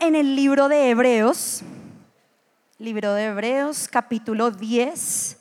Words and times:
en 0.00 0.14
el 0.14 0.36
libro 0.36 0.68
de 0.68 0.90
Hebreos, 0.90 1.62
libro 2.78 3.14
de 3.14 3.26
Hebreos, 3.26 3.88
capítulo 3.90 4.50
10, 4.50 5.36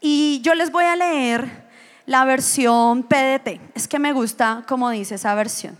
y 0.00 0.40
yo 0.42 0.54
les 0.54 0.72
voy 0.72 0.84
a 0.84 0.96
leer 0.96 1.68
la 2.06 2.24
versión 2.24 3.02
PDT. 3.02 3.60
Es 3.74 3.86
que 3.86 3.98
me 3.98 4.12
gusta 4.12 4.64
como 4.66 4.90
dice 4.90 5.16
esa 5.16 5.34
versión. 5.34 5.76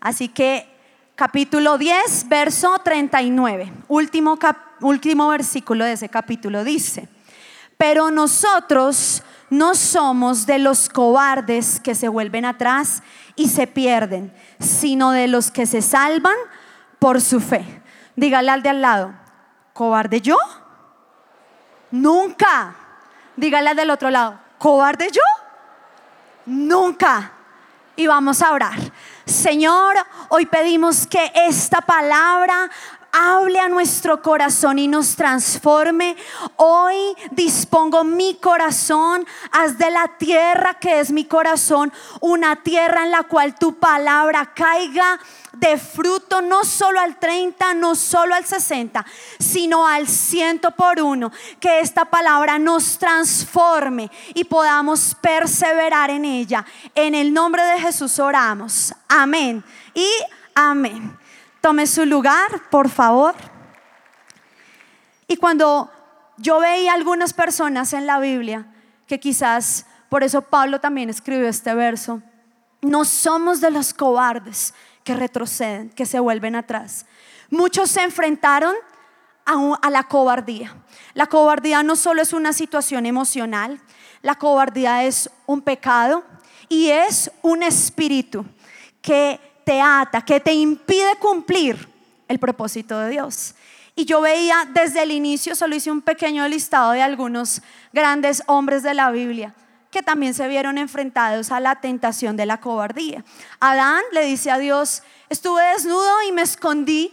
Así 0.00 0.28
que 0.28 0.68
capítulo 1.14 1.78
10, 1.78 2.28
verso 2.28 2.76
39, 2.82 3.72
último, 3.88 4.38
último 4.80 5.28
versículo 5.28 5.84
de 5.84 5.92
ese 5.92 6.08
capítulo 6.08 6.64
dice, 6.64 7.08
pero 7.76 8.10
nosotros 8.10 9.22
no 9.50 9.74
somos 9.74 10.46
de 10.46 10.58
los 10.58 10.88
cobardes 10.88 11.80
que 11.80 11.94
se 11.94 12.08
vuelven 12.08 12.44
atrás 12.44 13.02
y 13.36 13.48
se 13.48 13.66
pierden, 13.66 14.32
sino 14.58 15.12
de 15.12 15.28
los 15.28 15.50
que 15.50 15.66
se 15.66 15.80
salvan 15.80 16.36
por 16.98 17.20
su 17.20 17.40
fe. 17.40 17.82
Dígale 18.16 18.50
al 18.50 18.62
de 18.62 18.68
al 18.70 18.82
lado, 18.82 19.14
¿cobarde 19.72 20.20
yo? 20.20 20.36
Nunca. 21.90 22.74
Dígale 23.36 23.70
al 23.70 23.76
del 23.76 23.90
otro 23.90 24.10
lado, 24.10 24.38
¿cobarde 24.58 25.08
yo? 25.12 25.22
Nunca. 26.46 27.32
Y 27.94 28.06
vamos 28.06 28.42
a 28.42 28.52
orar. 28.52 28.78
Señor, 29.24 29.96
hoy 30.30 30.46
pedimos 30.46 31.06
que 31.06 31.32
esta 31.34 31.80
palabra 31.80 32.70
hable 33.12 33.58
a 33.58 33.68
nuestro 33.68 34.22
corazón 34.22 34.78
y 34.78 34.88
nos 34.88 35.16
transforme. 35.16 36.16
Hoy 36.56 36.96
dispongo 37.30 38.04
mi 38.04 38.34
corazón, 38.36 39.26
haz 39.52 39.78
de 39.78 39.90
la 39.90 40.08
tierra 40.18 40.74
que 40.74 41.00
es 41.00 41.10
mi 41.10 41.24
corazón 41.24 41.92
una 42.20 42.56
tierra 42.56 43.04
en 43.04 43.10
la 43.10 43.24
cual 43.24 43.54
tu 43.54 43.78
palabra 43.78 44.52
caiga 44.54 45.18
de 45.52 45.76
fruto 45.76 46.40
no 46.40 46.64
solo 46.64 47.00
al 47.00 47.18
30, 47.18 47.74
no 47.74 47.94
solo 47.94 48.34
al 48.34 48.44
60, 48.44 49.04
sino 49.38 49.86
al 49.86 50.06
ciento 50.06 50.70
por 50.72 51.00
uno. 51.00 51.32
Que 51.60 51.80
esta 51.80 52.04
palabra 52.04 52.58
nos 52.58 52.98
transforme 52.98 54.10
y 54.34 54.44
podamos 54.44 55.16
perseverar 55.20 56.10
en 56.10 56.24
ella. 56.24 56.64
En 56.94 57.14
el 57.14 57.32
nombre 57.32 57.62
de 57.62 57.80
Jesús 57.80 58.18
oramos. 58.18 58.94
Amén 59.08 59.64
y 59.94 60.08
amén. 60.54 61.18
Tome 61.68 61.86
su 61.86 62.06
lugar, 62.06 62.70
por 62.70 62.88
favor. 62.88 63.34
Y 65.26 65.36
cuando 65.36 65.92
yo 66.38 66.60
veía 66.60 66.94
algunas 66.94 67.34
personas 67.34 67.92
en 67.92 68.06
la 68.06 68.18
Biblia, 68.20 68.72
que 69.06 69.20
quizás 69.20 69.84
por 70.08 70.24
eso 70.24 70.40
Pablo 70.40 70.80
también 70.80 71.10
escribió 71.10 71.46
este 71.46 71.74
verso, 71.74 72.22
no 72.80 73.04
somos 73.04 73.60
de 73.60 73.70
los 73.70 73.92
cobardes 73.92 74.72
que 75.04 75.12
retroceden, 75.14 75.90
que 75.90 76.06
se 76.06 76.18
vuelven 76.20 76.56
atrás. 76.56 77.04
Muchos 77.50 77.90
se 77.90 78.00
enfrentaron 78.00 78.74
a, 79.44 79.90
la 79.90 80.04
cobardía. 80.04 80.74
La 81.12 81.26
cobardía 81.26 81.82
no 81.82 81.96
solo 81.96 82.22
es 82.22 82.32
una 82.32 82.54
situación 82.54 83.04
emocional, 83.04 83.78
la 84.22 84.36
cobardía 84.36 85.04
es 85.04 85.28
un 85.44 85.60
pecado 85.60 86.24
y 86.70 86.88
es 86.88 87.30
un 87.42 87.62
espíritu 87.62 88.46
que 89.02 89.38
te 89.68 89.82
ata, 89.82 90.22
que 90.22 90.40
te 90.40 90.54
impide 90.54 91.16
cumplir 91.16 91.86
el 92.26 92.38
propósito 92.38 92.98
de 93.00 93.10
Dios. 93.10 93.54
Y 93.94 94.06
yo 94.06 94.22
veía 94.22 94.66
desde 94.72 95.02
el 95.02 95.10
inicio, 95.10 95.54
solo 95.54 95.76
hice 95.76 95.90
un 95.90 96.00
pequeño 96.00 96.48
listado 96.48 96.92
de 96.92 97.02
algunos 97.02 97.60
grandes 97.92 98.42
hombres 98.46 98.82
de 98.82 98.94
la 98.94 99.10
Biblia 99.10 99.54
que 99.90 100.02
también 100.02 100.32
se 100.32 100.48
vieron 100.48 100.78
enfrentados 100.78 101.52
a 101.52 101.60
la 101.60 101.82
tentación 101.82 102.34
de 102.34 102.46
la 102.46 102.60
cobardía. 102.60 103.22
Adán 103.60 104.00
le 104.12 104.24
dice 104.24 104.50
a 104.50 104.56
Dios, 104.56 105.02
estuve 105.28 105.62
desnudo 105.74 106.22
y 106.26 106.32
me 106.32 106.42
escondí, 106.42 107.12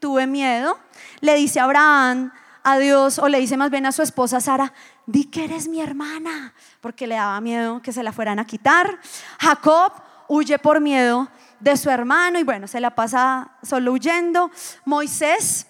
tuve 0.00 0.26
miedo. 0.26 0.80
Le 1.20 1.36
dice 1.36 1.60
a 1.60 1.64
Abraham, 1.64 2.32
a 2.64 2.78
Dios, 2.78 3.20
o 3.20 3.28
le 3.28 3.38
dice 3.38 3.56
más 3.56 3.70
bien 3.70 3.86
a 3.86 3.92
su 3.92 4.02
esposa 4.02 4.40
Sara, 4.40 4.72
di 5.06 5.26
que 5.26 5.44
eres 5.44 5.68
mi 5.68 5.80
hermana, 5.80 6.52
porque 6.80 7.06
le 7.06 7.14
daba 7.14 7.40
miedo 7.40 7.80
que 7.80 7.92
se 7.92 8.02
la 8.02 8.12
fueran 8.12 8.40
a 8.40 8.44
quitar. 8.44 8.98
Jacob 9.38 9.92
huye 10.26 10.58
por 10.58 10.80
miedo 10.80 11.28
de 11.62 11.76
su 11.76 11.88
hermano 11.90 12.40
y 12.40 12.42
bueno, 12.42 12.66
se 12.66 12.80
la 12.80 12.94
pasa 12.94 13.52
solo 13.62 13.92
huyendo. 13.92 14.50
Moisés 14.84 15.66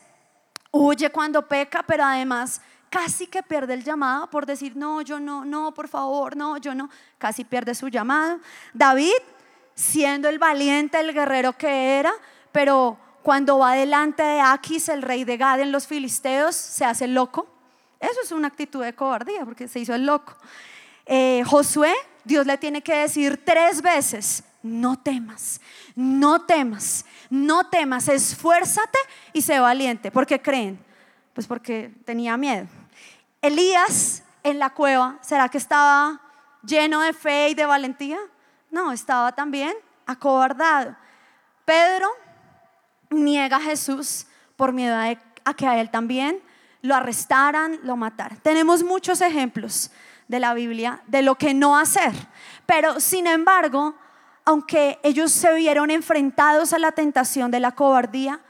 huye 0.71 1.11
cuando 1.11 1.47
peca, 1.47 1.83
pero 1.83 2.05
además 2.05 2.63
casi 2.89 3.27
que 3.27 3.43
pierde 3.43 3.75
el 3.75 3.85
llamado 3.85 4.29
por 4.29 4.47
decir, 4.47 4.75
no, 4.75 5.03
yo 5.03 5.21
no, 5.21 5.45
no, 5.45 5.73
por 5.75 5.89
favor, 5.89 6.35
no, 6.37 6.57
yo 6.57 6.75
no, 6.75 6.89
casi 7.19 7.45
pierde 7.45 7.75
su 7.75 7.89
llamado. 7.89 8.41
David, 8.73 9.13
siendo 9.75 10.29
el 10.29 10.39
valiente, 10.39 10.99
el 10.99 11.13
guerrero 11.13 11.53
que 11.53 11.99
era, 11.99 12.13
pero 12.53 12.99
cuando 13.23 13.59
va 13.59 13.75
delante 13.75 14.23
de 14.23 14.41
Aquis, 14.41 14.89
el 14.89 15.03
rey 15.03 15.25
de 15.25 15.37
Gad 15.37 15.61
en 15.61 15.73
los 15.73 15.87
filisteos, 15.87 16.57
se 16.57 16.87
hace 16.87 17.07
loco. 17.07 17.47
Eso 18.01 18.21
es 18.25 18.33
una 18.33 18.49
actitud 18.49 18.83
de 18.83 18.95
cobardía, 18.95 19.45
porque 19.45 19.69
se 19.69 19.79
hizo 19.79 19.95
el 19.95 20.07
loco. 20.07 20.37
Eh, 21.05 21.43
Josué, 21.47 21.93
Dios 22.25 22.47
le 22.47 22.57
tiene 22.57 22.83
que 22.83 22.97
decir 22.97 23.43
tres 23.45 23.83
veces, 23.83 24.43
no 24.63 24.99
temas, 24.99 25.61
no 25.95 26.43
temas, 26.43 27.05
no 27.31 27.69
temas, 27.69 28.09
esfuérzate 28.09 28.99
y 29.33 29.43
sé 29.43 29.59
valiente. 29.59 30.11
¿Por 30.11 30.27
qué 30.27 30.41
creen? 30.41 30.79
Pues 31.35 31.47
porque 31.47 31.93
tenía 32.05 32.37
miedo. 32.37 32.67
Elías 33.41 34.23
en 34.43 34.59
la 34.59 34.71
cueva, 34.71 35.19
¿será 35.23 35.49
que 35.49 35.59
estaba 35.59 36.21
lleno 36.65 37.01
de 37.01 37.13
fe 37.13 37.51
y 37.51 37.55
de 37.55 37.67
valentía? 37.67 38.19
No, 38.71 38.93
estaba 38.93 39.33
también 39.33 39.75
acobardado. 40.07 40.97
Pedro 41.65 42.09
niega 43.11 43.57
a 43.57 43.61
Jesús 43.61 44.27
por 44.57 44.73
miedo 44.73 44.97
a 45.45 45.55
que 45.55 45.67
a 45.67 45.81
él 45.81 45.91
también 45.91 46.41
lo 46.83 46.95
arrestaran, 46.95 47.79
lo 47.83 47.97
mataran. 47.97 48.39
Tenemos 48.39 48.83
muchos 48.83 49.21
ejemplos 49.21 49.91
de 50.29 50.41
la 50.41 50.55
Biblia 50.55 51.03
de 51.07 51.23
lo 51.23 51.37
que 51.37 51.55
no 51.55 51.77
hacer, 51.77 52.13
pero 52.67 53.01
sin 53.01 53.27
embargo, 53.27 53.95
aunque 54.45 54.99
ellos 55.03 55.33
se 55.33 55.53
vieron 55.55 55.91
enfrentados 55.91 56.73
a 56.73 56.79
la 56.79 56.93
tentación 56.93 57.51
de 57.51 57.61
la 57.61 57.73
cobardía, 57.73 58.41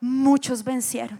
muchos 0.00 0.64
vencieron. 0.64 1.18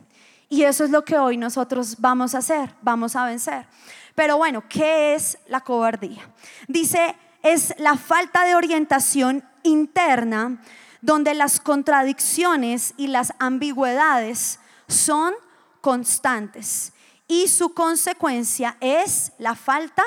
Y 0.48 0.64
eso 0.64 0.84
es 0.84 0.90
lo 0.90 1.04
que 1.04 1.16
hoy 1.16 1.36
nosotros 1.36 1.96
vamos 1.98 2.34
a 2.34 2.38
hacer, 2.38 2.74
vamos 2.82 3.14
a 3.14 3.24
vencer. 3.24 3.66
Pero 4.14 4.36
bueno, 4.36 4.64
¿qué 4.68 5.14
es 5.14 5.38
la 5.46 5.60
cobardía? 5.60 6.28
Dice, 6.66 7.14
es 7.42 7.74
la 7.78 7.96
falta 7.96 8.44
de 8.44 8.54
orientación 8.54 9.44
interna 9.62 10.60
donde 11.00 11.34
las 11.34 11.60
contradicciones 11.60 12.94
y 12.96 13.06
las 13.06 13.32
ambigüedades 13.38 14.58
son 14.88 15.34
constantes 15.80 16.92
y 17.26 17.48
su 17.48 17.72
consecuencia 17.72 18.76
es 18.80 19.32
la 19.38 19.54
falta 19.54 20.02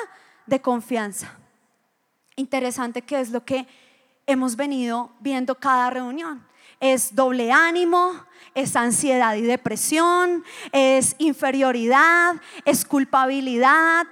de 0.46 0.62
confianza. 0.62 1.38
Interesante 2.36 3.02
que 3.02 3.20
es 3.20 3.30
lo 3.30 3.46
que 3.46 3.66
hemos 4.26 4.56
venido 4.56 5.12
viendo 5.20 5.56
cada 5.56 5.90
reunión. 5.90 6.46
Es 6.80 7.16
doble 7.16 7.52
ánimo, 7.52 8.14
es 8.56 8.76
ansiedad 8.76 9.36
y 9.36 9.42
depresión, 9.42 10.44
es 10.72 11.16
inferioridad, 11.18 12.36
es 12.66 12.86
culpabilidad. 12.86 14.06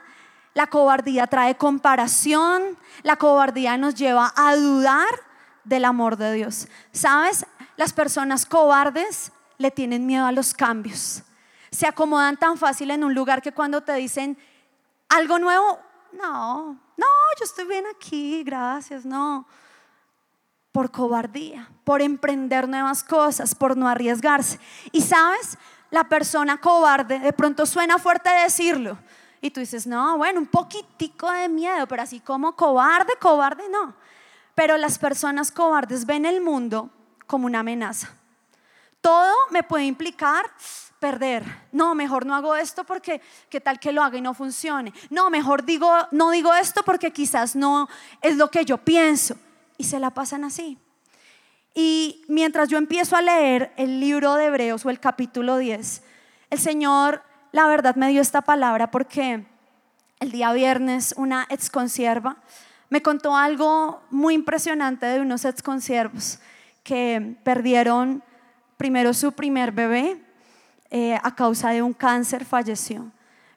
La 0.54 0.68
cobardía 0.68 1.28
trae 1.28 1.56
comparación, 1.56 2.78
la 3.04 3.16
cobardía 3.16 3.78
nos 3.78 3.96
lleva 3.96 4.34
a 4.36 4.56
dudar 4.56 5.10
del 5.64 5.86
amor 5.86 6.18
de 6.18 6.34
Dios. 6.34 6.68
¿Sabes? 6.92 7.46
Las 7.78 7.94
personas 7.94 8.46
cobardes 8.46 9.32
le 9.58 9.72
tienen 9.72 10.06
miedo 10.06 10.26
a 10.26 10.32
los 10.32 10.54
cambios. 10.54 11.24
Se 11.72 11.88
acomodan 11.88 12.38
tan 12.38 12.58
fácil 12.58 12.92
en 12.92 13.04
un 13.04 13.14
lugar 13.14 13.42
que 13.42 13.54
cuando 13.54 13.82
te 13.82 13.94
dicen 13.94 14.38
algo 15.08 15.40
nuevo, 15.40 15.80
no, 16.12 16.74
no, 16.98 17.08
yo 17.40 17.46
estoy 17.46 17.66
bien 17.66 17.86
aquí, 17.94 18.44
gracias, 18.44 19.06
no 19.06 19.46
por 20.72 20.92
cobardía, 20.92 21.70
por 21.84 22.02
emprender 22.02 22.68
nuevas 22.68 23.04
cosas, 23.04 23.54
por 23.56 23.76
no 23.76 23.88
arriesgarse. 23.88 24.60
Y 24.92 25.02
sabes, 25.02 25.58
la 25.90 26.08
persona 26.08 26.60
cobarde, 26.60 27.20
de 27.20 27.34
pronto 27.34 27.66
suena 27.66 27.98
fuerte 27.98 28.30
decirlo. 28.30 28.98
Y 29.42 29.52
tú 29.52 29.60
dices, 29.60 29.88
no, 29.88 30.18
bueno, 30.18 30.40
un 30.40 30.46
poquitico 30.46 31.30
de 31.32 31.50
miedo, 31.50 31.88
pero 31.88 32.04
así 32.04 32.20
como 32.20 32.56
cobarde, 32.56 33.14
cobarde, 33.20 33.64
no. 33.70 33.94
Pero 34.56 34.78
las 34.78 34.98
personas 34.98 35.52
cobardes 35.52 36.06
ven 36.06 36.26
el 36.26 36.42
mundo 36.42 36.90
como 37.28 37.48
una 37.48 37.60
amenaza. 37.60 38.10
Todo 39.02 39.34
me 39.50 39.64
puede 39.64 39.86
implicar 39.86 40.46
perder. 41.00 41.44
No, 41.72 41.96
mejor 41.96 42.26
no 42.28 42.36
hago 42.36 42.56
esto 42.56 42.84
porque 42.84 43.20
qué 43.50 43.60
tal 43.60 43.80
que 43.80 43.92
lo 43.92 44.04
haga 44.04 44.18
y 44.18 44.22
no 44.22 44.36
funcione. 44.36 44.94
No, 45.10 45.32
mejor 45.32 45.66
digo, 45.66 45.92
no 46.12 46.30
digo 46.30 46.54
esto 46.54 46.84
porque 46.84 47.12
quizás 47.12 47.56
no 47.56 47.90
es 48.22 48.38
lo 48.38 48.52
que 48.52 48.64
yo 48.64 48.78
pienso 48.78 49.36
y 49.82 49.84
se 49.84 50.00
la 50.00 50.12
pasan 50.12 50.44
así. 50.44 50.78
Y 51.74 52.24
mientras 52.28 52.70
yo 52.70 52.78
empiezo 52.78 53.16
a 53.16 53.22
leer 53.22 53.74
el 53.78 54.00
libro 54.00 54.36
de 54.36 54.46
Hebreos 54.46 54.86
o 54.86 54.92
el 54.92 55.00
capítulo 55.00 55.58
10, 55.58 56.04
el 56.52 56.60
Señor, 56.60 57.24
la 57.52 57.66
verdad, 57.66 57.96
me 57.96 58.10
dio 58.10 58.22
esta 58.22 58.44
palabra 58.44 58.92
porque 58.92 59.44
el 60.20 60.32
día 60.32 60.54
viernes 60.54 61.16
una 61.18 61.48
ex 61.50 61.72
consierva 61.72 62.38
me 62.90 63.02
contó 63.02 63.36
algo 63.36 64.04
muy 64.12 64.36
impresionante 64.36 65.08
de 65.08 65.20
unos 65.20 65.46
ex 65.46 65.64
consiervos 65.64 66.40
que 66.84 67.38
perdieron 67.44 68.22
primero 68.78 69.16
su 69.16 69.32
primer 69.32 69.72
bebé 69.72 70.22
eh, 70.92 71.18
a 71.24 71.36
causa 71.36 71.72
de 71.72 71.82
un 71.82 71.94
cáncer 71.94 72.46
falleció, 72.46 73.12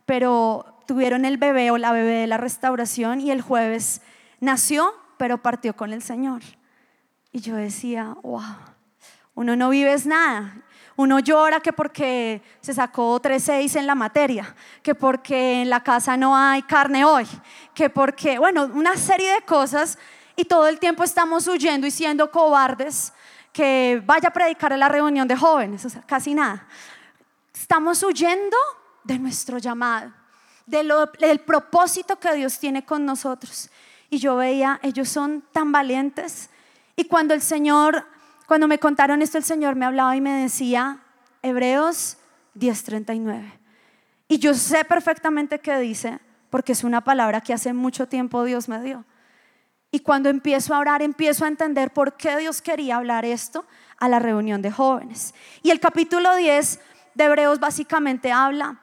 pero 0.06 0.64
tuvieron 0.86 1.26
el 1.26 1.36
bebé 1.36 1.70
o 1.70 1.76
la 1.76 1.92
bebé 1.92 2.20
de 2.20 2.26
la 2.26 2.38
restauración 2.38 3.20
y 3.20 3.30
el 3.30 3.42
jueves 3.42 4.00
nació, 4.40 4.94
pero 5.16 5.42
partió 5.42 5.74
con 5.74 5.92
el 5.92 6.02
Señor. 6.02 6.42
Y 7.32 7.40
yo 7.40 7.56
decía, 7.56 8.16
wow, 8.22 8.42
uno 9.34 9.56
no 9.56 9.70
vive 9.70 9.96
nada. 10.04 10.56
Uno 10.96 11.18
llora 11.18 11.58
que 11.58 11.72
porque 11.72 12.40
se 12.60 12.72
sacó 12.72 13.20
3.6 13.20 13.80
en 13.80 13.86
la 13.86 13.96
materia, 13.96 14.54
que 14.80 14.94
porque 14.94 15.62
en 15.62 15.68
la 15.68 15.82
casa 15.82 16.16
no 16.16 16.36
hay 16.36 16.62
carne 16.62 17.04
hoy, 17.04 17.26
que 17.74 17.90
porque, 17.90 18.38
bueno, 18.38 18.70
una 18.72 18.96
serie 18.96 19.32
de 19.32 19.42
cosas 19.42 19.98
y 20.36 20.44
todo 20.44 20.68
el 20.68 20.78
tiempo 20.78 21.02
estamos 21.02 21.48
huyendo 21.48 21.84
y 21.86 21.90
siendo 21.90 22.30
cobardes, 22.30 23.12
que 23.52 24.00
vaya 24.06 24.28
a 24.28 24.32
predicar 24.32 24.72
a 24.72 24.76
la 24.76 24.88
reunión 24.88 25.26
de 25.26 25.36
jóvenes, 25.36 25.84
o 25.84 25.90
sea, 25.90 26.02
casi 26.02 26.32
nada. 26.32 26.66
Estamos 27.52 28.00
huyendo 28.02 28.56
de 29.02 29.18
nuestro 29.18 29.58
llamado, 29.58 30.12
del 30.66 31.40
propósito 31.40 32.18
que 32.20 32.34
Dios 32.34 32.56
tiene 32.58 32.84
con 32.84 33.04
nosotros. 33.04 33.68
Y 34.14 34.18
yo 34.18 34.36
veía, 34.36 34.78
ellos 34.82 35.08
son 35.08 35.42
tan 35.52 35.72
valientes. 35.72 36.50
Y 36.96 37.04
cuando 37.04 37.34
el 37.34 37.40
Señor 37.40 38.06
cuando 38.46 38.68
me 38.68 38.78
contaron 38.78 39.22
esto, 39.22 39.38
el 39.38 39.44
Señor 39.44 39.74
me 39.74 39.86
hablaba 39.86 40.14
y 40.16 40.20
me 40.20 40.42
decía, 40.42 40.98
Hebreos 41.42 42.18
10:39. 42.54 43.42
Y 44.28 44.38
yo 44.38 44.54
sé 44.54 44.84
perfectamente 44.84 45.60
qué 45.60 45.78
dice, 45.78 46.18
porque 46.50 46.72
es 46.72 46.84
una 46.84 47.02
palabra 47.02 47.40
que 47.40 47.54
hace 47.54 47.72
mucho 47.72 48.06
tiempo 48.06 48.44
Dios 48.44 48.68
me 48.68 48.82
dio. 48.82 49.04
Y 49.90 50.00
cuando 50.00 50.28
empiezo 50.28 50.74
a 50.74 50.78
orar, 50.78 51.02
empiezo 51.02 51.44
a 51.44 51.48
entender 51.48 51.92
por 51.92 52.16
qué 52.16 52.36
Dios 52.36 52.60
quería 52.60 52.96
hablar 52.96 53.24
esto 53.24 53.64
a 53.98 54.08
la 54.08 54.18
reunión 54.18 54.60
de 54.60 54.70
jóvenes. 54.70 55.34
Y 55.62 55.70
el 55.70 55.80
capítulo 55.80 56.34
10 56.34 56.80
de 57.14 57.24
Hebreos 57.24 57.60
básicamente 57.60 58.30
habla 58.32 58.80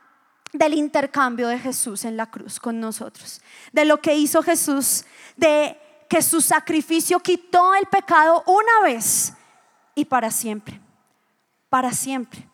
del 0.54 0.74
intercambio 0.74 1.48
de 1.48 1.60
Jesús 1.60 2.06
en 2.06 2.18
la 2.18 2.30
cruz 2.30 2.60
con 2.60 2.80
nosotros, 2.80 3.42
de 3.72 3.86
lo 3.86 4.02
que 4.02 4.16
hizo 4.16 4.44
Jesús, 4.44 5.06
de 5.38 5.78
que 6.10 6.22
su 6.22 6.42
sacrificio 6.42 7.20
quitó 7.20 7.74
el 7.76 7.86
pecado 7.86 8.44
una 8.46 8.82
vez 8.84 9.34
y 9.96 10.06
para 10.06 10.30
siempre, 10.30 10.80
para 11.70 11.94
siempre. 11.94 12.48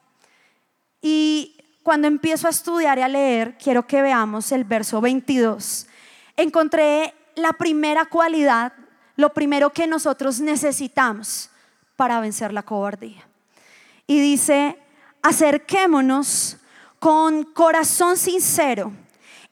Y 1.01 1.57
cuando 1.81 2.07
empiezo 2.07 2.47
a 2.47 2.51
estudiar 2.51 2.99
y 2.99 3.01
a 3.01 3.07
leer, 3.07 3.57
quiero 3.57 3.87
que 3.87 4.01
veamos 4.01 4.51
el 4.51 4.63
verso 4.63 5.01
22. 5.01 5.87
Encontré 6.35 7.15
la 7.35 7.53
primera 7.53 8.05
cualidad, 8.05 8.73
lo 9.15 9.33
primero 9.33 9.71
que 9.71 9.87
nosotros 9.87 10.39
necesitamos 10.39 11.49
para 11.95 12.19
vencer 12.19 12.53
la 12.53 12.63
cobardía. 12.63 13.27
Y 14.05 14.19
dice, 14.19 14.77
acerquémonos 15.21 16.57
con 16.99 17.43
corazón 17.43 18.17
sincero, 18.17 18.91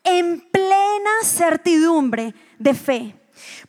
en 0.04 0.42
plena 0.52 1.12
certidumbre 1.24 2.34
de 2.60 2.74
fe 2.74 3.16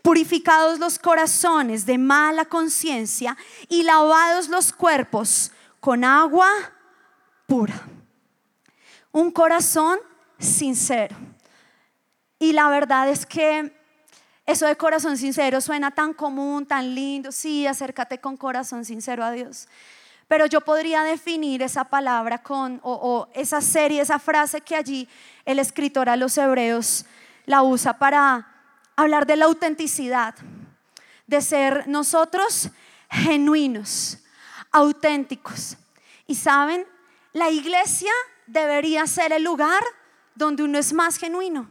purificados 0.02 0.78
los 0.78 0.98
corazones 0.98 1.86
de 1.86 1.98
mala 1.98 2.44
conciencia 2.44 3.36
y 3.68 3.82
lavados 3.82 4.48
los 4.48 4.72
cuerpos 4.72 5.50
con 5.80 6.04
agua 6.04 6.48
pura. 7.46 7.74
Un 9.12 9.30
corazón 9.30 9.98
sincero. 10.38 11.16
Y 12.38 12.52
la 12.52 12.68
verdad 12.68 13.08
es 13.08 13.24
que 13.26 13.72
eso 14.44 14.66
de 14.66 14.76
corazón 14.76 15.16
sincero 15.16 15.60
suena 15.60 15.90
tan 15.90 16.12
común, 16.12 16.66
tan 16.66 16.94
lindo. 16.94 17.32
Sí, 17.32 17.66
acércate 17.66 18.20
con 18.20 18.36
corazón 18.36 18.84
sincero 18.84 19.24
a 19.24 19.32
Dios. 19.32 19.66
Pero 20.28 20.46
yo 20.46 20.60
podría 20.60 21.02
definir 21.02 21.62
esa 21.62 21.84
palabra 21.84 22.38
con, 22.42 22.80
o, 22.82 23.28
esa 23.34 23.60
serie, 23.60 24.00
esa 24.00 24.18
frase 24.18 24.60
que 24.60 24.74
allí 24.74 25.08
el 25.44 25.58
escritor 25.58 26.08
a 26.08 26.16
los 26.16 26.36
hebreos 26.36 27.06
la 27.44 27.62
usa 27.62 27.96
para 27.98 28.48
hablar 28.96 29.26
de 29.26 29.36
la 29.36 29.44
autenticidad, 29.44 30.34
de 31.26 31.40
ser 31.40 31.86
nosotros 31.86 32.70
genuinos, 33.08 34.18
auténticos. 34.72 35.76
Y 36.26 36.34
saben, 36.34 36.84
la 37.32 37.50
iglesia 37.50 38.12
debería 38.46 39.06
ser 39.06 39.32
el 39.32 39.44
lugar 39.44 39.82
donde 40.34 40.64
uno 40.64 40.78
es 40.78 40.92
más 40.92 41.18
genuino, 41.18 41.70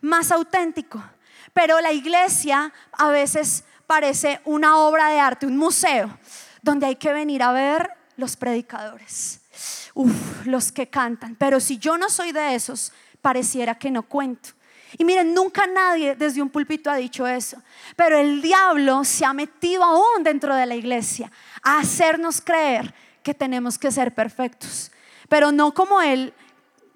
más 0.00 0.30
auténtico. 0.30 1.02
Pero 1.52 1.80
la 1.80 1.92
iglesia 1.92 2.72
a 2.92 3.08
veces 3.08 3.64
parece 3.86 4.40
una 4.44 4.78
obra 4.78 5.08
de 5.08 5.18
arte, 5.18 5.46
un 5.46 5.56
museo, 5.56 6.16
donde 6.62 6.86
hay 6.86 6.96
que 6.96 7.12
venir 7.12 7.42
a 7.42 7.52
ver 7.52 7.95
los 8.16 8.36
predicadores, 8.36 9.40
los 10.44 10.72
que 10.72 10.88
cantan. 10.88 11.34
Pero 11.36 11.60
si 11.60 11.78
yo 11.78 11.96
no 11.98 12.08
soy 12.08 12.32
de 12.32 12.54
esos, 12.54 12.92
pareciera 13.20 13.74
que 13.74 13.90
no 13.90 14.02
cuento. 14.02 14.50
Y 14.98 15.04
miren, 15.04 15.34
nunca 15.34 15.66
nadie 15.66 16.14
desde 16.14 16.40
un 16.40 16.48
púlpito 16.48 16.90
ha 16.90 16.96
dicho 16.96 17.26
eso, 17.26 17.60
pero 17.96 18.18
el 18.18 18.40
diablo 18.40 19.04
se 19.04 19.24
ha 19.24 19.32
metido 19.32 19.82
aún 19.82 20.22
dentro 20.22 20.54
de 20.54 20.64
la 20.64 20.74
iglesia 20.74 21.30
a 21.62 21.80
hacernos 21.80 22.40
creer 22.40 22.94
que 23.22 23.34
tenemos 23.34 23.78
que 23.78 23.90
ser 23.90 24.14
perfectos, 24.14 24.92
pero 25.28 25.50
no 25.50 25.74
como 25.74 26.00
él 26.00 26.32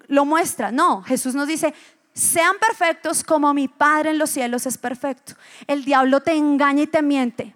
lo 0.07 0.25
muestra, 0.25 0.71
no, 0.71 1.03
Jesús 1.03 1.35
nos 1.35 1.47
dice, 1.47 1.73
sean 2.13 2.55
perfectos 2.59 3.23
como 3.23 3.53
mi 3.53 3.67
Padre 3.67 4.11
en 4.11 4.17
los 4.17 4.29
cielos 4.29 4.65
es 4.65 4.77
perfecto. 4.77 5.33
El 5.67 5.85
diablo 5.85 6.21
te 6.21 6.33
engaña 6.33 6.83
y 6.83 6.87
te 6.87 7.01
miente. 7.01 7.53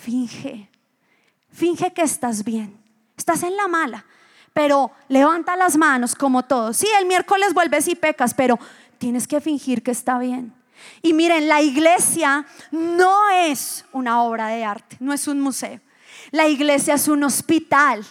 Finge, 0.00 0.68
finge 1.50 1.92
que 1.92 2.02
estás 2.02 2.42
bien, 2.44 2.76
estás 3.16 3.42
en 3.42 3.56
la 3.56 3.68
mala, 3.68 4.04
pero 4.52 4.90
levanta 5.08 5.56
las 5.56 5.76
manos 5.76 6.14
como 6.14 6.44
todos. 6.44 6.76
Sí, 6.76 6.86
el 6.98 7.06
miércoles 7.06 7.54
vuelves 7.54 7.88
y 7.88 7.94
pecas, 7.94 8.34
pero 8.34 8.58
tienes 8.98 9.26
que 9.26 9.40
fingir 9.40 9.82
que 9.82 9.90
está 9.90 10.18
bien. 10.18 10.52
Y 11.02 11.12
miren, 11.12 11.48
la 11.48 11.62
iglesia 11.62 12.46
no 12.70 13.30
es 13.30 13.84
una 13.92 14.22
obra 14.22 14.48
de 14.48 14.64
arte, 14.64 14.96
no 15.00 15.12
es 15.12 15.28
un 15.28 15.40
museo. 15.40 15.80
La 16.30 16.48
iglesia 16.48 16.94
es 16.94 17.08
un 17.08 17.24
hospital 17.24 18.04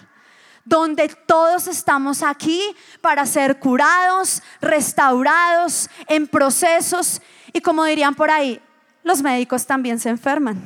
donde 0.66 1.10
todos 1.10 1.68
estamos 1.68 2.24
aquí 2.24 2.62
para 3.02 3.26
ser 3.26 3.60
curados, 3.60 4.42
restaurados, 4.62 5.90
en 6.08 6.28
procesos. 6.28 7.22
Y 7.52 7.62
como 7.62 7.84
dirían 7.84 8.16
por 8.16 8.32
ahí, 8.32 8.62
los 9.04 9.22
médicos 9.22 9.66
también 9.66 10.00
se 10.00 10.10
enferman. 10.10 10.62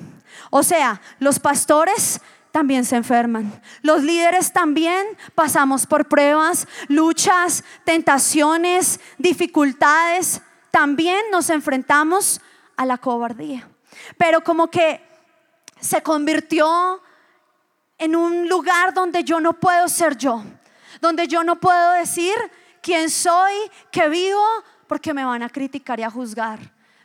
O 0.49 0.63
sea, 0.63 1.01
los 1.19 1.39
pastores 1.39 2.21
también 2.51 2.85
se 2.85 2.95
enferman. 2.95 3.61
Los 3.81 4.03
líderes 4.03 4.51
también 4.51 5.05
pasamos 5.35 5.85
por 5.85 6.07
pruebas, 6.07 6.67
luchas, 6.87 7.63
tentaciones, 7.83 8.99
dificultades. 9.17 10.41
También 10.71 11.19
nos 11.31 11.49
enfrentamos 11.49 12.41
a 12.75 12.85
la 12.85 12.97
cobardía. 12.97 13.67
Pero 14.17 14.41
como 14.41 14.69
que 14.69 15.01
se 15.79 16.01
convirtió 16.01 17.01
en 17.97 18.15
un 18.15 18.47
lugar 18.47 18.93
donde 18.93 19.23
yo 19.23 19.39
no 19.39 19.53
puedo 19.53 19.87
ser 19.87 20.17
yo, 20.17 20.43
donde 21.01 21.27
yo 21.27 21.43
no 21.43 21.59
puedo 21.59 21.91
decir 21.93 22.35
quién 22.81 23.09
soy, 23.09 23.53
que 23.91 24.07
vivo, 24.09 24.43
porque 24.87 25.13
me 25.13 25.25
van 25.25 25.43
a 25.43 25.49
criticar 25.49 25.99
y 25.99 26.03
a 26.03 26.09
juzgar. 26.09 26.59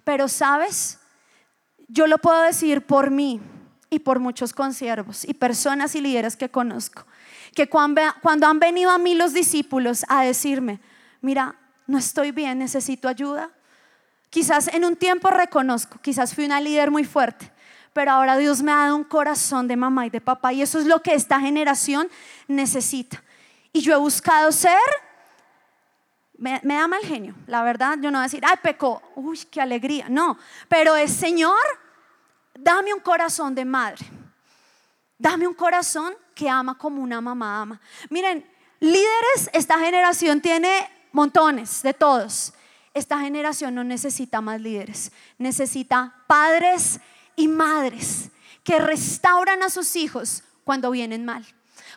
Pero 0.05 0.29
sabes, 0.29 0.99
yo 1.89 2.07
lo 2.07 2.19
puedo 2.19 2.43
decir 2.43 2.87
por 2.87 3.11
mí 3.11 3.41
y 3.93 3.99
por 3.99 4.21
muchos 4.21 4.55
consiervos 4.55 5.23
y 5.29 5.35
personas 5.35 5.95
y 5.95 6.01
líderes 6.01 6.35
que 6.35 6.49
conozco, 6.49 7.05
que 7.55 7.69
cuando 7.69 8.47
han 8.47 8.59
venido 8.59 8.91
a 8.91 8.97
mí 8.97 9.15
los 9.15 9.35
discípulos 9.35 10.07
a 10.09 10.23
decirme, 10.23 10.81
mira, 11.21 11.57
no 11.87 11.99
estoy 11.99 12.31
bien, 12.31 12.59
necesito 12.59 13.07
ayuda. 13.07 13.51
Quizás 14.31 14.69
en 14.69 14.87
un 14.87 14.97
tiempo 14.97 15.29
reconozco, 15.29 15.99
quizás 16.01 16.35
fui 16.35 16.47
una 16.47 16.59
líder 16.59 16.91
muy 16.91 17.05
fuerte, 17.05 17.53
pero 17.93 18.13
ahora 18.13 18.39
Dios 18.39 18.63
me 18.63 18.73
ha 18.73 18.77
dado 18.77 18.97
un 18.97 19.05
corazón 19.05 19.69
de 19.69 19.77
mamá 19.77 20.07
y 20.07 20.11
de 20.11 20.23
papá 20.23 20.55
y 20.55 20.63
eso 20.63 20.79
es 20.79 20.87
lo 20.87 21.03
que 21.03 21.13
esta 21.13 21.39
generación 21.39 22.09
necesita. 22.49 23.23
Y 23.75 23.83
yo 23.83 23.93
he 23.93 23.99
buscado 23.99 24.51
ser, 24.53 24.79
me, 26.39 26.61
da 26.63 26.89
mal 26.89 27.03
genio, 27.03 27.35
la 27.47 27.63
verdad, 27.63 27.99
yo 28.01 28.11
no 28.11 28.17
voy 28.17 28.21
a 28.21 28.29
decir, 28.29 28.43
ay, 28.43 28.57
pecó, 28.63 29.03
uy, 29.17 29.39
qué 29.51 29.61
alegría, 29.61 30.09
no, 30.09 30.39
pero 30.71 30.97
es 30.97 31.13
Señor, 31.13 31.59
dame 32.55 32.93
un 32.95 33.01
corazón 33.01 33.55
de 33.55 33.65
madre. 33.65 34.07
Dame 35.19 35.47
un 35.47 35.55
corazón 35.55 36.15
que 36.35 36.49
ama 36.49 36.77
como 36.77 37.03
una 37.03 37.21
mamá 37.21 37.63
ama. 37.63 37.81
Miren, 38.11 38.45
líderes, 38.81 39.51
esta 39.53 39.79
generación 39.79 40.41
tiene 40.41 40.89
montones 41.13 41.83
de 41.83 41.95
todos. 41.95 42.53
Esta 42.95 43.21
generación 43.21 43.75
no 43.75 43.85
necesita 43.85 44.41
más 44.41 44.61
líderes, 44.61 45.13
necesita 45.39 46.15
padres 46.27 47.01
y 47.37 47.49
madres 47.49 48.31
que 48.65 48.79
restauran 48.79 49.63
a 49.63 49.71
sus 49.71 49.97
hijos 49.97 50.45
cuando 50.65 50.91
vienen 50.91 51.25
mal, 51.25 51.47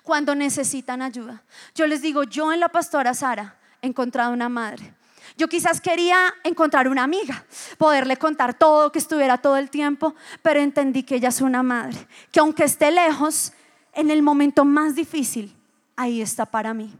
cuando 0.03 0.35
necesitan 0.35 1.01
ayuda. 1.01 1.43
Yo 1.73 1.85
les 1.85 2.01
digo, 2.01 2.23
yo 2.23 2.53
en 2.53 2.61
la 2.61 2.69
pastora 2.69 3.13
Sara 3.13 3.57
he 3.81 3.87
encontrado 3.87 4.31
una 4.31 4.47
madre 4.47 4.94
yo 5.37 5.47
quizás 5.47 5.81
quería 5.81 6.33
encontrar 6.43 6.87
una 6.87 7.03
amiga, 7.03 7.45
poderle 7.77 8.17
contar 8.17 8.53
todo, 8.53 8.91
que 8.91 8.99
estuviera 8.99 9.37
todo 9.37 9.57
el 9.57 9.69
tiempo, 9.69 10.15
pero 10.41 10.59
entendí 10.59 11.03
que 11.03 11.15
ella 11.15 11.29
es 11.29 11.41
una 11.41 11.63
madre, 11.63 12.07
que 12.31 12.39
aunque 12.39 12.63
esté 12.63 12.91
lejos, 12.91 13.53
en 13.95 14.11
el 14.11 14.21
momento 14.21 14.65
más 14.65 14.93
difícil, 14.95 15.55
ahí 15.95 16.21
está 16.21 16.45
para 16.45 16.73
mí. 16.73 16.93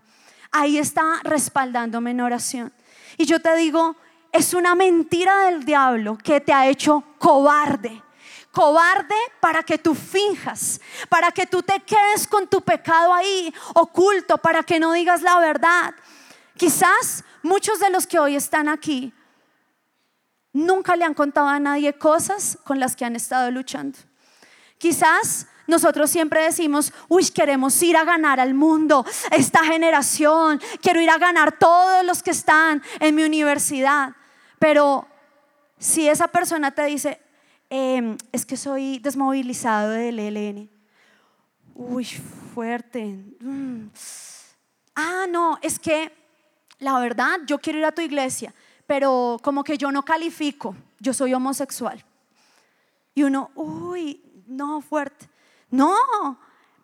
Ahí 0.52 0.78
está 0.78 1.20
respaldándome 1.24 2.12
en 2.12 2.22
oración. 2.22 2.74
Y 3.18 3.26
yo 3.26 3.42
te 3.42 3.56
digo, 3.56 3.96
es 4.32 4.54
una 4.54 4.76
mentira 4.76 5.46
del 5.46 5.66
diablo 5.66 6.18
que 6.18 6.42
te 6.42 6.54
ha 6.54 6.68
hecho 6.68 7.04
cobarde. 7.20 8.02
Cobarde 8.52 9.16
para 9.42 9.64
que 9.64 9.78
tú 9.78 9.94
finjas, 9.94 10.80
para 11.10 11.32
que 11.32 11.46
tú 11.46 11.62
te 11.62 11.82
quedes 11.82 12.26
con 12.26 12.48
tu 12.48 12.62
pecado 12.62 13.14
ahí 13.14 13.54
oculto, 13.74 14.38
para 14.38 14.64
que 14.64 14.80
no 14.80 14.94
digas 14.94 15.22
la 15.22 15.38
verdad. 15.40 15.94
Quizás 16.58 17.24
muchos 17.44 17.80
de 17.80 17.90
los 17.90 18.08
que 18.08 18.20
hoy 18.20 18.36
están 18.36 18.70
aquí 18.70 19.14
nunca 20.54 20.96
le 20.96 21.04
han 21.04 21.14
contado 21.14 21.48
a 21.48 21.60
nadie 21.60 21.94
cosas 21.94 22.58
con 22.64 22.80
las 22.80 22.96
que 22.96 23.04
han 23.04 23.16
estado 23.16 23.52
luchando. 23.52 24.00
Quizás 24.78 25.48
nosotros 25.68 26.10
siempre 26.10 26.44
decimos, 26.44 26.94
uy, 27.10 27.26
queremos 27.26 27.82
ir 27.84 27.98
a 27.98 28.06
ganar 28.06 28.40
al 28.40 28.54
mundo, 28.54 29.06
esta 29.32 29.66
generación, 29.66 30.62
quiero 30.82 31.02
ir 31.02 31.10
a 31.10 31.18
ganar 31.18 31.58
todos 31.58 32.06
los 32.06 32.24
que 32.24 32.32
están 32.32 32.82
en 33.00 33.16
mi 33.16 33.24
universidad. 33.24 34.16
Pero 34.60 35.08
si 35.78 36.08
esa 36.08 36.30
persona 36.30 36.72
te 36.72 36.86
dice, 36.86 37.20
em, 37.70 38.18
es 38.32 38.46
que 38.46 38.56
soy 38.56 39.00
desmovilizado 39.00 39.90
del 39.90 40.20
ELN, 40.20 40.70
uy, 41.74 42.06
fuerte. 42.54 43.04
Mm. 43.42 43.90
Ah, 44.96 45.26
no, 45.30 45.60
es 45.62 45.80
que 45.80 46.25
la 46.80 47.00
verdad, 47.00 47.40
yo 47.46 47.60
quiero 47.60 47.80
ir 47.80 47.86
a 47.86 47.92
tu 47.92 48.02
iglesia, 48.02 48.54
pero 48.88 49.40
como 49.42 49.64
que 49.64 49.78
yo 49.78 49.92
no 49.92 50.04
califico, 50.04 50.76
yo 51.00 51.14
soy 51.14 51.34
homosexual. 51.34 52.04
Y 53.14 53.24
uno, 53.24 53.52
uy, 53.56 54.22
no, 54.48 54.82
fuerte. 54.82 55.30
No, 55.72 55.96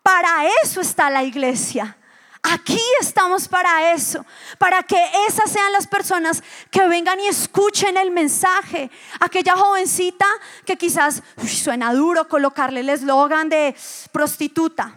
para 0.02 0.46
eso 0.62 0.80
está 0.80 1.10
la 1.10 1.22
iglesia. 1.22 1.96
Aquí 2.44 2.80
estamos 3.00 3.46
para 3.46 3.92
eso, 3.92 4.26
para 4.58 4.82
que 4.82 4.98
esas 5.28 5.48
sean 5.48 5.70
las 5.70 5.86
personas 5.86 6.42
que 6.72 6.88
vengan 6.88 7.20
y 7.20 7.28
escuchen 7.28 7.96
el 7.96 8.10
mensaje. 8.10 8.90
Aquella 9.20 9.54
jovencita 9.54 10.26
que 10.66 10.76
quizás 10.76 11.22
suena 11.46 11.94
duro 11.94 12.26
colocarle 12.26 12.80
el 12.80 12.88
eslogan 12.88 13.48
de 13.48 13.76
prostituta, 14.10 14.92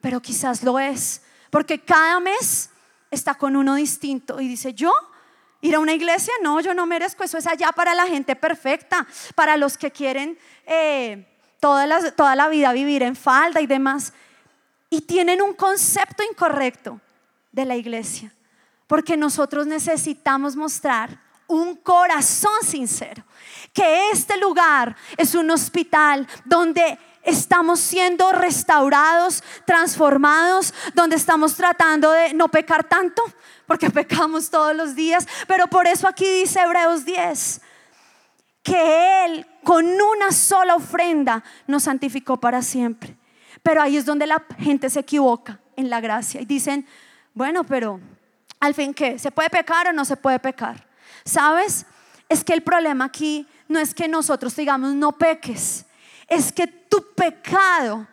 pero 0.00 0.22
quizás 0.22 0.62
lo 0.62 0.78
es, 0.78 1.20
porque 1.50 1.78
cada 1.78 2.20
mes 2.20 2.70
está 3.10 3.34
con 3.34 3.56
uno 3.56 3.74
distinto 3.74 4.40
y 4.40 4.48
dice, 4.48 4.74
yo 4.74 4.92
Ir 5.60 5.74
a 5.74 5.80
una 5.80 5.92
iglesia, 5.92 6.32
no, 6.40 6.60
yo 6.60 6.72
no 6.72 6.86
merezco, 6.86 7.24
eso 7.24 7.36
es 7.36 7.46
allá 7.46 7.72
para 7.72 7.94
la 7.94 8.06
gente 8.06 8.36
perfecta, 8.36 9.06
para 9.34 9.56
los 9.56 9.76
que 9.76 9.90
quieren 9.90 10.38
eh, 10.64 11.26
toda, 11.58 11.84
la, 11.86 12.12
toda 12.12 12.36
la 12.36 12.48
vida 12.48 12.72
vivir 12.72 13.02
en 13.02 13.16
falda 13.16 13.60
y 13.60 13.66
demás. 13.66 14.12
Y 14.88 15.00
tienen 15.00 15.42
un 15.42 15.54
concepto 15.54 16.22
incorrecto 16.22 17.00
de 17.50 17.64
la 17.64 17.74
iglesia, 17.74 18.32
porque 18.86 19.16
nosotros 19.16 19.66
necesitamos 19.66 20.54
mostrar 20.54 21.20
un 21.48 21.74
corazón 21.76 22.62
sincero, 22.62 23.24
que 23.72 24.10
este 24.10 24.36
lugar 24.36 24.94
es 25.16 25.34
un 25.34 25.50
hospital 25.50 26.28
donde 26.44 26.98
estamos 27.28 27.78
siendo 27.78 28.32
restaurados, 28.32 29.42
transformados, 29.66 30.72
donde 30.94 31.16
estamos 31.16 31.54
tratando 31.54 32.10
de 32.10 32.34
no 32.34 32.48
pecar 32.48 32.84
tanto, 32.84 33.22
porque 33.66 33.90
pecamos 33.90 34.50
todos 34.50 34.74
los 34.74 34.94
días, 34.94 35.26
pero 35.46 35.66
por 35.66 35.86
eso 35.86 36.08
aquí 36.08 36.24
dice 36.40 36.60
Hebreos 36.60 37.04
10, 37.04 37.60
que 38.62 39.24
Él 39.24 39.46
con 39.62 39.86
una 39.86 40.32
sola 40.32 40.74
ofrenda 40.74 41.44
nos 41.66 41.84
santificó 41.84 42.38
para 42.38 42.62
siempre. 42.62 43.16
Pero 43.62 43.82
ahí 43.82 43.96
es 43.96 44.06
donde 44.06 44.26
la 44.26 44.44
gente 44.58 44.88
se 44.88 45.00
equivoca 45.00 45.60
en 45.76 45.90
la 45.90 46.00
gracia 46.00 46.40
y 46.40 46.44
dicen, 46.44 46.86
bueno, 47.34 47.64
pero 47.64 48.00
al 48.60 48.74
fin 48.74 48.94
qué, 48.94 49.18
¿se 49.18 49.30
puede 49.30 49.50
pecar 49.50 49.88
o 49.88 49.92
no 49.92 50.04
se 50.04 50.16
puede 50.16 50.38
pecar? 50.38 50.86
¿Sabes? 51.24 51.84
Es 52.28 52.44
que 52.44 52.54
el 52.54 52.62
problema 52.62 53.06
aquí 53.06 53.46
no 53.68 53.78
es 53.78 53.94
que 53.94 54.08
nosotros 54.08 54.56
digamos 54.56 54.94
no 54.94 55.12
peques, 55.12 55.84
es 56.28 56.52
que 56.52 56.77
tu 56.98 57.14
pecado 57.14 58.06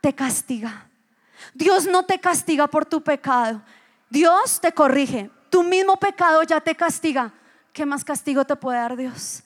te 0.00 0.12
castiga. 0.12 0.88
Dios 1.54 1.86
no 1.86 2.04
te 2.04 2.18
castiga 2.18 2.66
por 2.66 2.84
tu 2.84 3.00
pecado. 3.00 3.62
Dios 4.10 4.60
te 4.60 4.72
corrige. 4.72 5.30
Tu 5.48 5.62
mismo 5.62 5.96
pecado 5.96 6.42
ya 6.42 6.60
te 6.60 6.74
castiga. 6.74 7.32
¿Qué 7.72 7.86
más 7.86 8.04
castigo 8.04 8.44
te 8.44 8.56
puede 8.56 8.78
dar 8.78 8.96
Dios? 8.96 9.44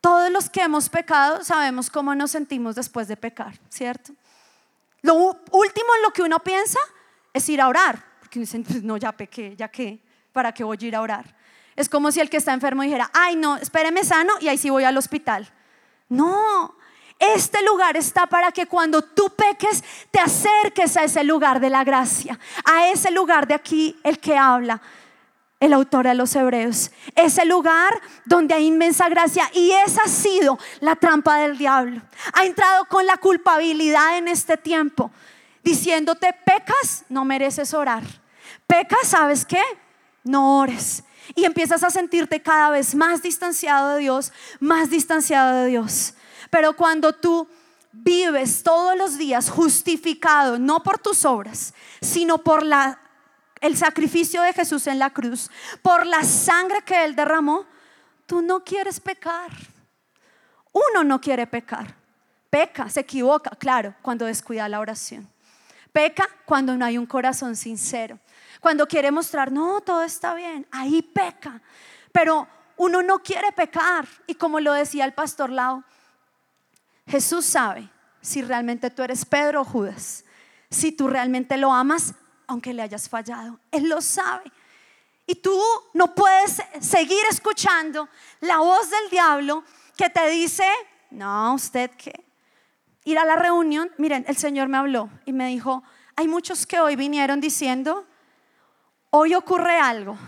Todos 0.00 0.30
los 0.30 0.48
que 0.48 0.60
hemos 0.60 0.88
pecado 0.88 1.42
sabemos 1.42 1.90
cómo 1.90 2.14
nos 2.14 2.30
sentimos 2.30 2.76
después 2.76 3.08
de 3.08 3.16
pecar, 3.16 3.58
¿cierto? 3.68 4.12
Lo 5.02 5.14
último 5.14 5.88
en 5.96 6.02
lo 6.02 6.10
que 6.12 6.22
uno 6.22 6.38
piensa 6.38 6.78
es 7.32 7.48
ir 7.48 7.60
a 7.60 7.68
orar, 7.68 8.02
porque 8.20 8.38
dicen, 8.38 8.62
pues 8.62 8.82
no, 8.82 8.96
ya 8.96 9.10
pequé, 9.10 9.56
ya 9.56 9.68
qué, 9.68 10.00
¿para 10.32 10.52
qué 10.52 10.62
voy 10.62 10.78
a 10.80 10.84
ir 10.86 10.94
a 10.94 11.00
orar? 11.00 11.36
Es 11.74 11.88
como 11.88 12.12
si 12.12 12.20
el 12.20 12.30
que 12.30 12.36
está 12.36 12.52
enfermo 12.52 12.82
dijera, 12.82 13.10
ay 13.12 13.34
no, 13.34 13.56
espéreme 13.56 14.04
sano 14.04 14.34
y 14.40 14.46
ahí 14.48 14.56
sí 14.56 14.70
voy 14.70 14.84
al 14.84 14.96
hospital. 14.96 15.52
No, 16.08 16.77
este 17.18 17.62
lugar 17.62 17.96
está 17.96 18.26
para 18.26 18.52
que 18.52 18.66
cuando 18.66 19.02
tú 19.02 19.30
peques 19.30 19.82
te 20.10 20.20
acerques 20.20 20.96
a 20.96 21.04
ese 21.04 21.24
lugar 21.24 21.60
de 21.60 21.70
la 21.70 21.84
gracia, 21.84 22.38
a 22.64 22.88
ese 22.88 23.10
lugar 23.10 23.48
de 23.48 23.54
aquí 23.54 23.98
el 24.04 24.20
que 24.20 24.36
habla, 24.36 24.80
el 25.60 25.72
autor 25.72 26.06
de 26.06 26.14
los 26.14 26.34
hebreos. 26.36 26.90
Ese 27.16 27.44
lugar 27.44 28.00
donde 28.24 28.54
hay 28.54 28.66
inmensa 28.66 29.08
gracia 29.08 29.50
y 29.52 29.72
esa 29.72 30.02
ha 30.04 30.08
sido 30.08 30.58
la 30.80 30.96
trampa 30.96 31.38
del 31.38 31.58
diablo. 31.58 32.00
Ha 32.32 32.44
entrado 32.44 32.84
con 32.84 33.06
la 33.06 33.16
culpabilidad 33.16 34.18
en 34.18 34.28
este 34.28 34.56
tiempo, 34.56 35.10
diciéndote, 35.64 36.32
pecas, 36.44 37.04
no 37.08 37.24
mereces 37.24 37.74
orar. 37.74 38.04
Pecas, 38.66 39.08
¿sabes 39.08 39.44
qué? 39.44 39.62
No 40.22 40.58
ores. 40.60 41.02
Y 41.34 41.44
empiezas 41.44 41.82
a 41.82 41.90
sentirte 41.90 42.40
cada 42.40 42.70
vez 42.70 42.94
más 42.94 43.22
distanciado 43.22 43.94
de 43.94 44.00
Dios, 44.00 44.32
más 44.60 44.90
distanciado 44.90 45.62
de 45.62 45.66
Dios. 45.66 46.14
Pero 46.50 46.74
cuando 46.74 47.12
tú 47.12 47.48
vives 47.92 48.62
todos 48.62 48.96
los 48.96 49.18
días 49.18 49.50
justificado, 49.50 50.58
no 50.58 50.82
por 50.82 50.98
tus 50.98 51.24
obras, 51.24 51.74
sino 52.00 52.38
por 52.38 52.62
la, 52.62 53.00
el 53.60 53.76
sacrificio 53.76 54.42
de 54.42 54.52
Jesús 54.52 54.86
en 54.86 54.98
la 54.98 55.10
cruz, 55.10 55.50
por 55.82 56.06
la 56.06 56.22
sangre 56.22 56.82
que 56.82 57.04
Él 57.04 57.16
derramó, 57.16 57.66
tú 58.26 58.42
no 58.42 58.62
quieres 58.64 59.00
pecar. 59.00 59.50
Uno 60.72 61.02
no 61.02 61.20
quiere 61.20 61.46
pecar. 61.46 61.96
Peca, 62.50 62.88
se 62.88 63.00
equivoca, 63.00 63.50
claro, 63.50 63.94
cuando 64.00 64.24
descuida 64.24 64.68
la 64.68 64.80
oración. 64.80 65.28
Peca 65.92 66.28
cuando 66.44 66.76
no 66.76 66.84
hay 66.84 66.96
un 66.96 67.06
corazón 67.06 67.56
sincero. 67.56 68.18
Cuando 68.60 68.86
quiere 68.86 69.10
mostrar, 69.10 69.52
no, 69.52 69.80
todo 69.80 70.02
está 70.02 70.34
bien, 70.34 70.66
ahí 70.70 71.02
peca. 71.02 71.60
Pero 72.12 72.48
uno 72.76 73.02
no 73.02 73.18
quiere 73.20 73.52
pecar. 73.52 74.06
Y 74.26 74.34
como 74.34 74.60
lo 74.60 74.72
decía 74.72 75.04
el 75.04 75.12
pastor 75.12 75.50
Lau, 75.50 75.82
Jesús 77.08 77.46
sabe 77.46 77.88
si 78.20 78.42
realmente 78.42 78.90
tú 78.90 79.02
eres 79.02 79.24
Pedro 79.24 79.62
o 79.62 79.64
Judas, 79.64 80.24
si 80.70 80.92
tú 80.92 81.08
realmente 81.08 81.56
lo 81.56 81.72
amas, 81.72 82.14
aunque 82.46 82.74
le 82.74 82.82
hayas 82.82 83.08
fallado. 83.08 83.58
Él 83.70 83.88
lo 83.88 84.00
sabe. 84.00 84.52
Y 85.26 85.36
tú 85.36 85.58
no 85.94 86.14
puedes 86.14 86.62
seguir 86.80 87.22
escuchando 87.30 88.08
la 88.40 88.58
voz 88.58 88.90
del 88.90 89.10
diablo 89.10 89.64
que 89.96 90.10
te 90.10 90.28
dice, 90.28 90.64
no, 91.10 91.54
usted 91.54 91.90
qué. 91.92 92.24
Ir 93.04 93.18
a 93.18 93.24
la 93.24 93.36
reunión, 93.36 93.90
miren, 93.98 94.24
el 94.28 94.36
Señor 94.36 94.68
me 94.68 94.76
habló 94.78 95.10
y 95.24 95.32
me 95.32 95.48
dijo, 95.48 95.82
hay 96.16 96.28
muchos 96.28 96.66
que 96.66 96.80
hoy 96.80 96.96
vinieron 96.96 97.40
diciendo, 97.40 98.06
hoy 99.10 99.34
ocurre 99.34 99.78
algo, 99.78 100.18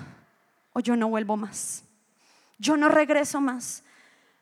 o 0.72 0.80
yo 0.80 0.96
no 0.96 1.08
vuelvo 1.08 1.36
más, 1.36 1.84
yo 2.58 2.76
no 2.76 2.88
regreso 2.88 3.40
más 3.40 3.82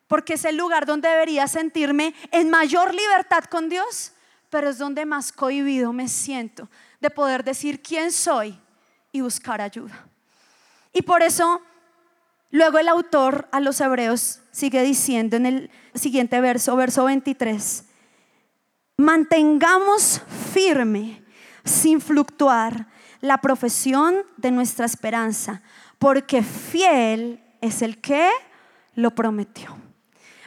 porque 0.09 0.35
es 0.35 0.45
el 0.45 0.57
lugar 0.57 0.87
donde 0.87 1.09
debería 1.09 1.47
sentirme 1.47 2.15
en 2.33 2.51
mayor 2.51 2.95
libertad 2.95 3.45
con 3.45 3.69
Dios, 3.69 4.13
pero 4.51 4.71
es 4.71 4.79
donde 4.79 5.07
más 5.07 5.31
cohibido 5.31 5.93
me 5.93 6.09
siento 6.09 6.69
de 7.01 7.11
poder 7.11 7.45
decir 7.45 7.83
quién 7.83 8.11
soy 8.11 8.59
y 9.13 9.21
buscar 9.21 9.61
ayuda. 9.61 10.07
Y 10.93 11.03
por 11.03 11.23
eso 11.23 11.63
luego 12.51 12.79
el 12.79 12.89
autor 12.89 13.49
a 13.53 13.61
los 13.61 13.81
hebreos 13.81 14.41
sigue 14.51 14.83
diciendo 14.83 15.37
en 15.37 15.47
el 15.47 15.71
siguiente 15.95 16.41
verso, 16.41 16.75
verso 16.75 17.05
23, 17.05 17.85
mantengamos 18.97 20.23
firme, 20.53 21.23
sin 21.65 22.01
fluctuar, 22.01 22.87
la 23.21 23.39
profesión 23.39 24.25
de 24.37 24.51
nuestra 24.51 24.87
esperanza, 24.87 25.61
porque 25.99 26.43
fiel 26.43 27.43
es 27.61 27.83
el 27.83 28.01
que 28.01 28.31
lo 28.95 29.11
prometió. 29.11 29.88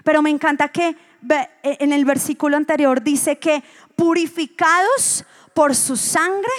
Pero 0.04 0.22
me 0.22 0.30
encanta 0.30 0.70
que 0.70 0.96
e, 1.30 1.50
en 1.64 1.94
el 1.94 2.06
versículo 2.06 2.58
anterior 2.58 3.02
dice 3.02 3.38
que 3.38 3.64
purificados 3.96 5.26
por 5.54 5.76
su 5.76 5.96
sangre 5.96 6.52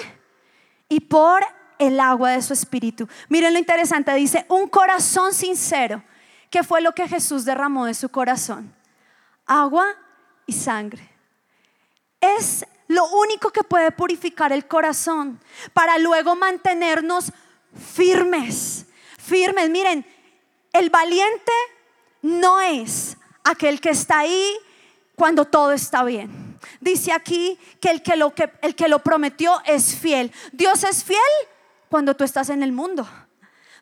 y 0.88 1.00
por 1.00 1.44
el 1.78 1.98
agua 1.98 2.30
de 2.30 2.42
su 2.42 2.52
espíritu. 2.52 3.08
Miren 3.28 3.52
lo 3.52 3.58
interesante, 3.58 4.14
dice 4.14 4.46
un 4.48 4.68
corazón 4.68 5.34
sincero. 5.34 6.02
¿Qué 6.50 6.62
fue 6.62 6.80
lo 6.80 6.92
que 6.92 7.08
Jesús 7.08 7.44
derramó 7.44 7.86
de 7.86 7.94
su 7.94 8.08
corazón? 8.10 8.74
Agua 9.46 9.86
y 10.46 10.52
sangre. 10.52 11.08
Es 12.20 12.64
lo 12.88 13.06
único 13.08 13.50
que 13.50 13.64
puede 13.64 13.90
purificar 13.90 14.52
el 14.52 14.66
corazón 14.68 15.40
para 15.72 15.98
luego 15.98 16.36
mantenernos 16.36 17.32
firmes, 17.94 18.86
firmes. 19.18 19.70
Miren, 19.70 20.06
el 20.72 20.90
valiente 20.90 21.52
no 22.20 22.60
es 22.60 23.16
aquel 23.44 23.80
que 23.80 23.90
está 23.90 24.20
ahí 24.20 24.56
cuando 25.16 25.44
todo 25.44 25.72
está 25.72 26.04
bien. 26.04 26.58
Dice 26.80 27.12
aquí 27.12 27.58
que 27.80 27.90
el 27.90 28.02
que 28.02 28.16
lo, 28.16 28.34
que, 28.34 28.52
el 28.62 28.74
que 28.74 28.88
lo 28.88 29.00
prometió 29.00 29.60
es 29.64 29.96
fiel. 29.96 30.32
Dios 30.52 30.84
es 30.84 31.04
fiel 31.04 31.18
cuando 31.88 32.14
tú 32.14 32.24
estás 32.24 32.48
en 32.48 32.62
el 32.62 32.72
mundo. 32.72 33.08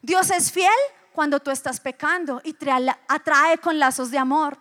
Dios 0.03 0.31
es 0.31 0.51
fiel 0.51 0.71
cuando 1.13 1.41
tú 1.41 1.51
estás 1.51 1.81
pecando 1.81 2.41
y 2.45 2.53
te 2.55 2.71
atrae 3.09 3.59
con 3.59 3.79
lazos 3.79 4.11
de 4.11 4.19
amor. 4.19 4.59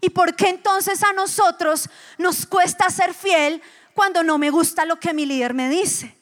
¿Y 0.00 0.10
por 0.10 0.34
qué 0.34 0.48
entonces 0.48 1.02
a 1.02 1.12
nosotros 1.12 1.88
nos 2.16 2.46
cuesta 2.46 2.88
ser 2.88 3.12
fiel 3.12 3.60
cuando 3.94 4.22
no 4.22 4.38
me 4.38 4.50
gusta 4.50 4.86
lo 4.86 4.98
que 4.98 5.12
mi 5.12 5.26
líder 5.26 5.52
me 5.52 5.68
dice? 5.68 6.16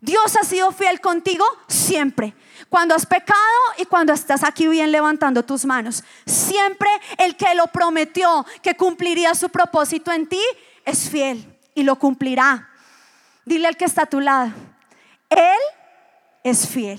Dios 0.00 0.36
ha 0.36 0.44
sido 0.44 0.72
fiel 0.72 1.00
contigo 1.00 1.44
siempre. 1.68 2.34
Cuando 2.74 2.96
has 2.96 3.06
pecado 3.06 3.38
y 3.78 3.84
cuando 3.84 4.12
estás 4.12 4.42
aquí 4.42 4.66
bien 4.66 4.90
levantando 4.90 5.44
tus 5.44 5.64
manos. 5.64 6.02
Siempre 6.26 6.88
el 7.18 7.36
que 7.36 7.54
lo 7.54 7.68
prometió 7.68 8.44
que 8.62 8.74
cumpliría 8.76 9.32
su 9.36 9.48
propósito 9.48 10.10
en 10.10 10.28
ti 10.28 10.42
es 10.84 11.08
fiel 11.08 11.56
y 11.76 11.84
lo 11.84 12.00
cumplirá. 12.00 12.68
Dile 13.44 13.68
al 13.68 13.76
que 13.76 13.84
está 13.84 14.02
a 14.02 14.06
tu 14.06 14.18
lado, 14.18 14.50
Él 15.30 15.60
es 16.42 16.66
fiel. 16.66 16.98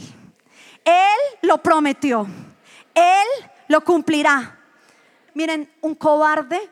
Él 0.85 1.19
lo 1.41 1.57
prometió. 1.57 2.25
Él 2.93 3.27
lo 3.67 3.83
cumplirá. 3.83 4.57
Miren, 5.33 5.69
un 5.81 5.93
cobarde 5.93 6.69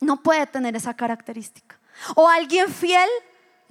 no 0.00 0.22
puede 0.22 0.46
tener 0.46 0.74
esa 0.76 0.94
característica. 0.94 1.78
O 2.14 2.26
alguien 2.26 2.72
fiel 2.72 3.10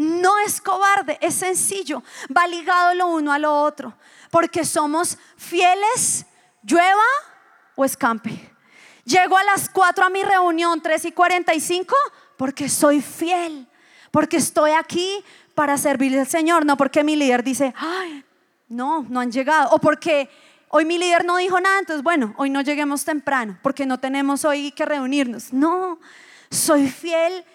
no 0.01 0.39
es 0.39 0.59
cobarde, 0.59 1.19
es 1.21 1.35
sencillo, 1.35 2.01
va 2.35 2.47
ligado 2.47 2.95
lo 2.95 3.07
uno 3.07 3.31
a 3.31 3.37
lo 3.37 3.53
otro, 3.53 3.93
porque 4.31 4.65
somos 4.65 5.17
fieles, 5.37 6.25
llueva 6.63 7.05
o 7.75 7.85
escampe. 7.85 8.51
Llego 9.05 9.37
a 9.37 9.43
las 9.43 9.69
4 9.69 10.05
a 10.05 10.09
mi 10.09 10.23
reunión, 10.23 10.81
3 10.81 11.05
y 11.05 11.11
45, 11.11 11.95
porque 12.35 12.67
soy 12.67 13.01
fiel, 13.01 13.67
porque 14.09 14.37
estoy 14.37 14.71
aquí 14.71 15.23
para 15.53 15.77
servir 15.77 16.17
al 16.17 16.27
Señor, 16.27 16.65
no 16.65 16.77
porque 16.77 17.03
mi 17.03 17.15
líder 17.15 17.43
dice, 17.43 17.71
ay, 17.77 18.25
no, 18.69 19.05
no 19.07 19.19
han 19.19 19.31
llegado, 19.31 19.69
o 19.69 19.77
porque 19.77 20.29
hoy 20.69 20.83
mi 20.83 20.97
líder 20.97 21.25
no 21.25 21.37
dijo 21.37 21.59
nada, 21.59 21.77
entonces 21.77 22.01
bueno, 22.01 22.33
hoy 22.37 22.49
no 22.49 22.61
lleguemos 22.61 23.05
temprano, 23.05 23.59
porque 23.61 23.85
no 23.85 23.99
tenemos 23.99 24.45
hoy 24.45 24.71
que 24.71 24.85
reunirnos. 24.85 25.53
No, 25.53 25.99
soy 26.49 26.89
fiel 26.89 27.45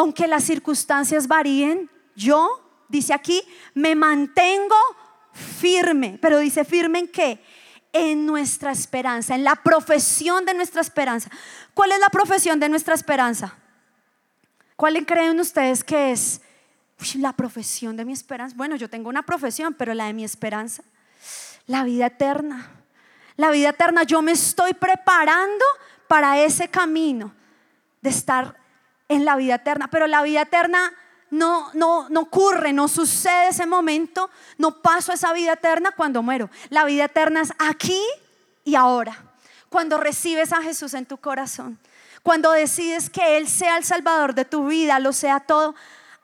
aunque 0.00 0.26
las 0.26 0.44
circunstancias 0.44 1.28
varíen, 1.28 1.90
yo, 2.16 2.62
dice 2.88 3.12
aquí, 3.12 3.42
me 3.74 3.94
mantengo 3.94 4.74
firme. 5.32 6.18
Pero 6.22 6.38
dice 6.38 6.64
firme 6.64 7.00
en 7.00 7.08
qué? 7.08 7.44
En 7.92 8.24
nuestra 8.24 8.72
esperanza, 8.72 9.34
en 9.34 9.44
la 9.44 9.56
profesión 9.56 10.46
de 10.46 10.54
nuestra 10.54 10.80
esperanza. 10.80 11.28
¿Cuál 11.74 11.92
es 11.92 12.00
la 12.00 12.08
profesión 12.08 12.58
de 12.58 12.70
nuestra 12.70 12.94
esperanza? 12.94 13.54
¿Cuál 14.74 15.04
creen 15.04 15.38
ustedes 15.38 15.84
que 15.84 16.12
es 16.12 16.40
la 17.16 17.34
profesión 17.34 17.94
de 17.98 18.06
mi 18.06 18.14
esperanza? 18.14 18.56
Bueno, 18.56 18.76
yo 18.76 18.88
tengo 18.88 19.10
una 19.10 19.22
profesión, 19.22 19.74
pero 19.74 19.92
la 19.92 20.06
de 20.06 20.14
mi 20.14 20.24
esperanza, 20.24 20.82
la 21.66 21.84
vida 21.84 22.06
eterna. 22.06 22.70
La 23.36 23.50
vida 23.50 23.68
eterna, 23.68 24.04
yo 24.04 24.22
me 24.22 24.32
estoy 24.32 24.72
preparando 24.72 25.64
para 26.08 26.40
ese 26.40 26.68
camino 26.68 27.34
de 28.00 28.08
estar 28.08 28.59
en 29.10 29.24
la 29.26 29.36
vida 29.36 29.56
eterna. 29.56 29.88
Pero 29.90 30.06
la 30.06 30.22
vida 30.22 30.42
eterna 30.42 30.94
no, 31.30 31.70
no, 31.74 32.08
no 32.08 32.20
ocurre, 32.20 32.72
no 32.72 32.88
sucede 32.88 33.48
ese 33.48 33.66
momento, 33.66 34.30
no 34.56 34.80
paso 34.80 35.12
esa 35.12 35.32
vida 35.34 35.52
eterna 35.52 35.90
cuando 35.94 36.22
muero. 36.22 36.48
La 36.70 36.84
vida 36.84 37.04
eterna 37.04 37.42
es 37.42 37.52
aquí 37.58 38.00
y 38.64 38.76
ahora. 38.76 39.24
Cuando 39.68 39.98
recibes 39.98 40.52
a 40.52 40.62
Jesús 40.62 40.94
en 40.94 41.06
tu 41.06 41.18
corazón, 41.18 41.78
cuando 42.22 42.52
decides 42.52 43.10
que 43.10 43.36
Él 43.36 43.48
sea 43.48 43.76
el 43.76 43.84
Salvador 43.84 44.34
de 44.34 44.44
tu 44.44 44.66
vida, 44.66 44.98
lo 44.98 45.12
sea 45.12 45.40
todo, 45.40 45.74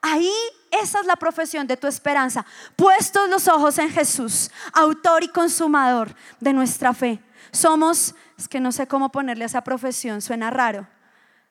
ahí 0.01 0.33
esa 0.71 0.99
es 0.99 1.05
la 1.05 1.15
profesión 1.15 1.67
de 1.67 1.77
tu 1.77 1.87
esperanza. 1.87 2.45
Puestos 2.75 3.29
los 3.29 3.47
ojos 3.47 3.77
en 3.79 3.89
Jesús, 3.89 4.51
autor 4.73 5.23
y 5.23 5.29
consumador 5.29 6.13
de 6.39 6.53
nuestra 6.53 6.93
fe. 6.93 7.19
Somos, 7.51 8.15
es 8.37 8.47
que 8.47 8.59
no 8.59 8.71
sé 8.71 8.87
cómo 8.87 9.11
ponerle 9.11 9.45
esa 9.45 9.61
profesión, 9.61 10.21
suena 10.21 10.49
raro 10.49 10.87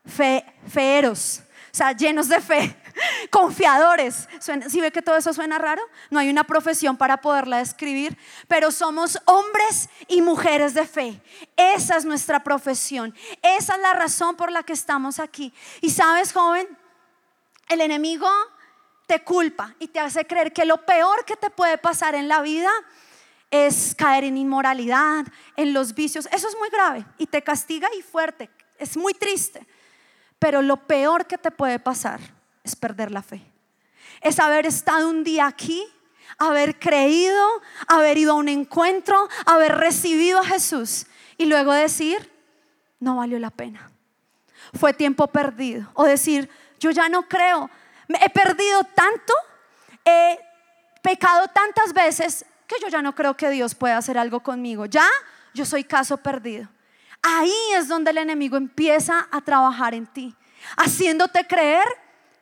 fe, 0.07 0.45
feeros, 0.69 1.43
o 1.73 1.77
sea, 1.77 1.93
llenos 1.93 2.29
de 2.29 2.41
fe, 2.41 2.75
confiadores. 3.31 4.29
Si 4.69 4.81
ve 4.81 4.91
que 4.91 5.03
todo 5.03 5.17
eso 5.17 5.33
suena 5.35 5.59
raro, 5.59 5.83
no 6.11 6.19
hay 6.19 6.31
una 6.31 6.45
profesión 6.45 6.97
para 6.97 7.21
poderla 7.21 7.59
describir, 7.59 8.17
pero 8.49 8.71
somos 8.71 9.19
hombres 9.27 9.91
y 10.09 10.23
mujeres 10.23 10.73
de 10.75 10.87
fe. 10.87 11.21
Esa 11.57 11.97
es 11.97 12.05
nuestra 12.05 12.43
profesión. 12.43 13.15
Esa 13.43 13.75
es 13.75 13.81
la 13.83 13.93
razón 13.93 14.37
por 14.37 14.51
la 14.51 14.63
que 14.63 14.73
estamos 14.73 15.19
aquí. 15.19 15.53
Y 15.81 15.91
sabes, 15.91 16.33
joven, 16.33 16.67
el 17.69 17.81
enemigo 17.81 18.29
te 19.07 19.23
culpa 19.23 19.75
y 19.79 19.89
te 19.89 20.01
hace 20.01 20.27
creer 20.27 20.53
que 20.53 20.65
lo 20.65 20.85
peor 20.85 21.25
que 21.25 21.37
te 21.37 21.51
puede 21.51 21.79
pasar 21.79 22.15
en 22.15 22.29
la 22.29 22.41
vida 22.41 22.71
es 23.51 23.95
caer 23.95 24.25
en 24.25 24.37
inmoralidad, 24.37 25.27
en 25.57 25.73
los 25.73 25.95
vicios. 25.95 26.27
Eso 26.33 26.49
es 26.49 26.57
muy 26.59 26.69
grave 26.71 27.05
y 27.19 27.27
te 27.27 27.43
castiga 27.43 27.89
y 27.99 28.03
fuerte. 28.03 28.51
Es 28.79 28.97
muy 28.97 29.15
triste. 29.15 29.67
Pero 30.47 30.63
lo 30.63 30.77
peor 30.77 31.27
que 31.27 31.39
te 31.39 31.51
puede 31.51 31.81
pasar 31.81 32.21
es 32.63 32.77
perder 32.77 33.11
la 33.11 33.21
fe. 33.21 33.43
Es 34.21 34.39
haber 34.39 34.65
estado 34.65 35.09
un 35.09 35.25
día 35.25 35.45
aquí, 35.45 35.85
haber 36.39 36.79
creído, 36.79 37.45
haber 37.89 38.17
ido 38.17 38.31
a 38.31 38.37
un 38.37 38.49
encuentro, 38.49 39.29
haber 39.45 39.75
recibido 39.75 40.39
a 40.39 40.45
Jesús 40.45 41.07
y 41.37 41.47
luego 41.47 41.73
decir, 41.73 42.33
no 43.01 43.17
valió 43.17 43.41
la 43.41 43.51
pena. 43.51 43.91
Fue 44.73 44.93
tiempo 44.95 45.27
perdido. 45.27 45.91
O 45.95 46.05
decir, 46.05 46.49
yo 46.79 46.93
ya 46.93 47.09
no 47.09 47.27
creo. 47.27 47.69
He 48.07 48.31
perdido 48.31 48.85
tanto, 48.95 49.33
he 50.05 50.39
pecado 51.03 51.49
tantas 51.49 51.93
veces 51.93 52.47
que 52.69 52.77
yo 52.81 52.87
ya 52.87 53.03
no 53.03 53.17
creo 53.17 53.37
que 53.37 53.51
Dios 53.51 53.75
pueda 53.75 53.97
hacer 53.97 54.17
algo 54.17 54.39
conmigo. 54.39 54.87
Ya 54.87 55.09
yo 55.55 55.65
soy 55.65 55.83
caso 55.83 56.19
perdido. 56.19 56.69
Ahí 57.29 57.73
es 57.75 57.89
donde 57.89 58.13
el 58.13 58.19
enemigo 58.19 58.57
empieza 58.57 59.27
a 59.33 59.41
trabajar 59.41 59.95
en 59.95 60.07
ti, 60.07 60.33
haciéndote 60.77 61.45
creer 61.45 61.85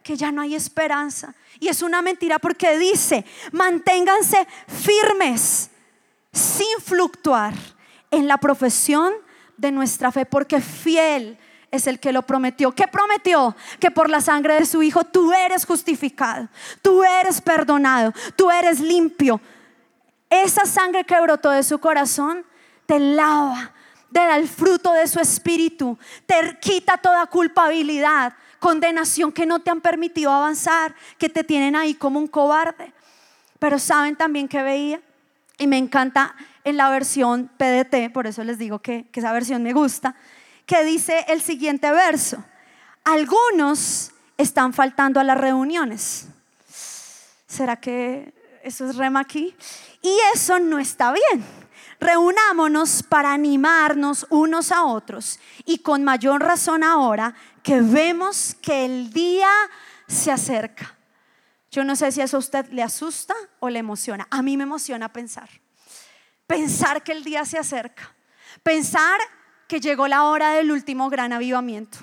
que 0.02 0.14
ya 0.14 0.30
no 0.30 0.42
hay 0.42 0.54
esperanza. 0.54 1.34
Y 1.58 1.68
es 1.68 1.80
una 1.80 2.02
mentira 2.02 2.38
porque 2.38 2.76
dice, 2.76 3.24
manténganse 3.50 4.46
firmes, 4.68 5.70
sin 6.30 6.80
fluctuar 6.84 7.54
en 8.10 8.28
la 8.28 8.36
profesión 8.36 9.14
de 9.56 9.72
nuestra 9.72 10.12
fe, 10.12 10.26
porque 10.26 10.60
fiel 10.60 11.38
es 11.70 11.86
el 11.86 11.98
que 11.98 12.12
lo 12.12 12.20
prometió. 12.20 12.72
¿Qué 12.72 12.86
prometió? 12.86 13.56
Que 13.80 13.90
por 13.90 14.10
la 14.10 14.20
sangre 14.20 14.56
de 14.56 14.66
su 14.66 14.82
Hijo 14.82 15.04
tú 15.04 15.32
eres 15.32 15.64
justificado, 15.64 16.46
tú 16.82 17.02
eres 17.02 17.40
perdonado, 17.40 18.12
tú 18.36 18.50
eres 18.50 18.80
limpio. 18.80 19.40
Esa 20.28 20.66
sangre 20.66 21.04
que 21.04 21.18
brotó 21.22 21.48
de 21.48 21.62
su 21.62 21.78
corazón 21.78 22.44
te 22.84 23.00
lava, 23.00 23.72
te 24.14 24.20
da 24.20 24.37
el 24.37 24.48
fruto 24.48 24.92
de 24.92 25.09
su 25.09 25.18
espíritu, 25.18 25.98
te 26.24 26.57
quita 26.61 26.96
toda 26.96 27.27
culpabilidad, 27.27 28.33
condenación 28.61 29.33
que 29.33 29.44
no 29.44 29.59
te 29.59 29.72
han 29.72 29.81
permitido 29.81 30.31
avanzar, 30.31 30.94
que 31.18 31.29
te 31.29 31.42
tienen 31.42 31.74
ahí 31.74 31.94
como 31.94 32.20
un 32.20 32.29
cobarde. 32.29 32.92
Pero 33.59 33.77
saben 33.81 34.14
también 34.14 34.46
que 34.46 34.62
veía, 34.62 35.00
y 35.59 35.66
me 35.66 35.79
encanta 35.79 36.37
en 36.62 36.77
la 36.77 36.90
versión 36.90 37.50
PDT, 37.57 38.12
por 38.12 38.29
eso 38.29 38.44
les 38.44 38.57
digo 38.57 38.79
que, 38.79 39.07
que 39.11 39.18
esa 39.18 39.33
versión 39.33 39.64
me 39.64 39.72
gusta, 39.72 40.14
que 40.64 40.85
dice 40.85 41.24
el 41.27 41.42
siguiente 41.42 41.90
verso, 41.90 42.44
algunos 43.03 44.12
están 44.38 44.72
faltando 44.72 45.18
a 45.18 45.24
las 45.24 45.38
reuniones. 45.38 46.29
¿Será 47.48 47.81
que 47.81 48.33
eso 48.62 48.88
es 48.88 48.94
rema 48.94 49.18
aquí? 49.18 49.57
Y 50.03 50.16
eso 50.33 50.61
no 50.61 50.79
está 50.79 51.12
bien 51.12 51.63
reunámonos 52.04 53.02
para 53.02 53.32
animarnos 53.32 54.26
unos 54.28 54.70
a 54.70 54.84
otros 54.84 55.40
y 55.64 55.78
con 55.78 56.04
mayor 56.04 56.42
razón 56.42 56.84
ahora 56.84 57.34
que 57.62 57.80
vemos 57.80 58.54
que 58.60 58.84
el 58.84 59.10
día 59.10 59.50
se 60.06 60.30
acerca. 60.30 60.96
Yo 61.70 61.82
no 61.82 61.96
sé 61.96 62.12
si 62.12 62.20
eso 62.20 62.36
a 62.36 62.40
usted 62.40 62.70
le 62.70 62.82
asusta 62.82 63.34
o 63.58 63.68
le 63.68 63.78
emociona. 63.78 64.28
A 64.30 64.42
mí 64.42 64.56
me 64.56 64.64
emociona 64.64 65.12
pensar. 65.12 65.48
Pensar 66.46 67.02
que 67.02 67.12
el 67.12 67.24
día 67.24 67.44
se 67.44 67.58
acerca. 67.58 68.14
Pensar 68.62 69.18
que 69.66 69.80
llegó 69.80 70.06
la 70.06 70.24
hora 70.24 70.52
del 70.52 70.70
último 70.70 71.08
gran 71.08 71.32
avivamiento. 71.32 71.98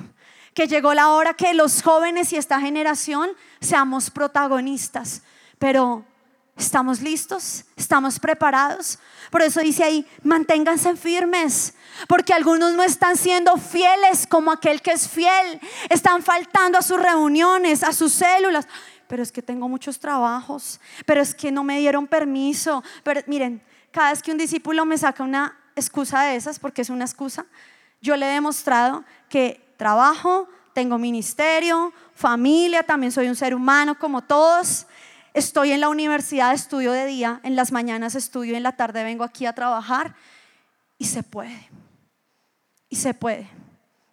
Que 0.54 0.68
llegó 0.68 0.94
la 0.94 1.10
hora 1.12 1.36
que 1.36 1.54
los 1.54 1.84
jóvenes 1.84 2.34
y 2.34 2.38
esta 2.38 2.60
generación 2.60 3.30
seamos 3.62 4.10
protagonistas. 4.10 5.22
Pero 5.60 6.06
¿Estamos 6.58 7.02
listos? 7.02 7.66
¿Estamos 7.76 8.20
preparados? 8.20 9.00
Por 9.32 9.42
eso 9.42 9.62
dice 9.62 9.84
ahí, 9.84 10.06
manténganse 10.24 10.96
firmes, 10.96 11.74
porque 12.08 12.34
algunos 12.34 12.74
no 12.74 12.84
están 12.84 13.18
siendo 13.18 13.58
fieles 13.58 14.28
como 14.28 14.52
aquel 14.52 14.82
que 14.82 14.92
es 14.92 15.08
fiel. 15.08 15.60
Están 15.90 16.22
faltando 16.22 16.78
a 16.78 16.82
sus 16.82 17.02
reuniones, 17.02 17.84
a 17.84 17.94
sus 17.94 18.12
células. 18.14 18.68
Pero 19.08 19.24
es 19.24 19.32
que 19.32 19.42
tengo 19.42 19.68
muchos 19.68 20.00
trabajos, 20.00 20.80
pero 21.06 21.22
es 21.22 21.34
que 21.34 21.52
no 21.52 21.64
me 21.64 21.80
dieron 21.80 22.08
permiso. 22.08 22.84
Pero 23.04 23.22
miren, 23.28 23.62
cada 23.92 24.12
vez 24.12 24.22
que 24.22 24.32
un 24.32 24.38
discípulo 24.38 24.86
me 24.86 24.98
saca 24.98 25.24
una 25.24 25.58
excusa 25.76 26.24
de 26.24 26.36
esas, 26.36 26.60
porque 26.60 26.82
es 26.82 26.90
una 26.90 27.06
excusa, 27.06 27.46
yo 28.02 28.16
le 28.16 28.30
he 28.30 28.34
demostrado 28.34 29.04
que 29.30 29.62
trabajo, 29.78 30.48
tengo 30.74 30.98
ministerio, 30.98 31.94
familia, 32.14 32.84
también 32.84 33.12
soy 33.12 33.28
un 33.28 33.36
ser 33.36 33.54
humano 33.54 33.98
como 33.98 34.22
todos. 34.22 34.88
Estoy 35.34 35.72
en 35.72 35.80
la 35.80 35.90
universidad, 35.90 36.54
estudio 36.54 36.92
de 36.92 37.06
día, 37.06 37.40
en 37.44 37.56
las 37.56 37.72
mañanas 37.72 38.16
estudio, 38.16 38.58
en 38.58 38.64
la 38.64 38.74
tarde 38.74 39.04
vengo 39.04 39.24
aquí 39.24 39.46
a 39.46 39.54
trabajar 39.54 40.16
y 40.98 41.06
se 41.06 41.24
puede. 41.24 41.70
Y 42.90 42.98
se 42.98 43.14
puede. 43.14 43.50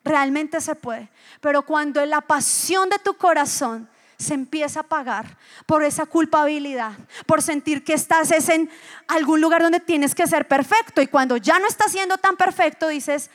Realmente 0.04 0.60
se 0.60 0.76
puede. 0.76 1.10
Pero 1.40 1.62
cuando 1.62 2.04
la 2.06 2.20
pasión 2.20 2.88
de 2.88 2.98
tu 3.00 3.14
corazón 3.14 3.88
se 4.16 4.34
empieza 4.34 4.80
a 4.80 4.82
apagar 4.82 5.36
por 5.66 5.82
esa 5.82 6.06
culpabilidad, 6.06 6.92
por 7.26 7.42
sentir 7.42 7.84
que 7.84 7.94
estás 7.94 8.30
en 8.48 8.70
algún 9.08 9.40
lugar 9.40 9.62
donde 9.62 9.80
tienes 9.80 10.14
que 10.14 10.26
ser 10.26 10.46
perfecto 10.46 11.02
y 11.02 11.08
cuando 11.08 11.36
ya 11.36 11.58
no 11.58 11.66
estás 11.66 11.92
siendo 11.92 12.18
tan 12.18 12.36
perfecto 12.36 12.88
dices, 12.88 13.30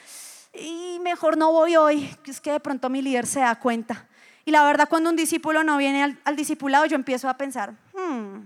y 0.53 0.99
mejor 1.01 1.37
no 1.37 1.51
voy 1.51 1.75
hoy, 1.75 2.17
es 2.25 2.39
que 2.39 2.51
de 2.53 2.59
pronto 2.59 2.89
mi 2.89 3.01
líder 3.01 3.27
se 3.27 3.41
da 3.41 3.55
cuenta. 3.59 4.07
Y 4.45 4.51
la 4.51 4.63
verdad, 4.63 4.89
cuando 4.89 5.10
un 5.10 5.15
discípulo 5.15 5.63
no 5.63 5.77
viene 5.77 6.17
al, 6.23 6.36
discipulado, 6.36 6.86
yo 6.86 6.95
empiezo 6.95 7.29
a 7.29 7.38
pensar, 7.38 7.73
hmm, 7.93 8.45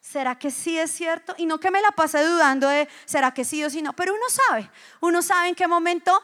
¿será 0.00 0.38
que 0.38 0.50
sí 0.50 0.78
es 0.78 0.90
cierto? 0.90 1.34
Y 1.38 1.46
no 1.46 1.58
que 1.58 1.70
me 1.70 1.80
la 1.80 1.92
pase 1.92 2.22
dudando 2.24 2.68
de, 2.68 2.88
¿será 3.06 3.32
que 3.32 3.44
sí 3.44 3.64
o 3.64 3.70
sí 3.70 3.80
no? 3.80 3.94
Pero 3.94 4.14
uno 4.14 4.24
sabe, 4.28 4.70
uno 5.00 5.22
sabe 5.22 5.48
en 5.48 5.54
qué 5.54 5.66
momento 5.66 6.22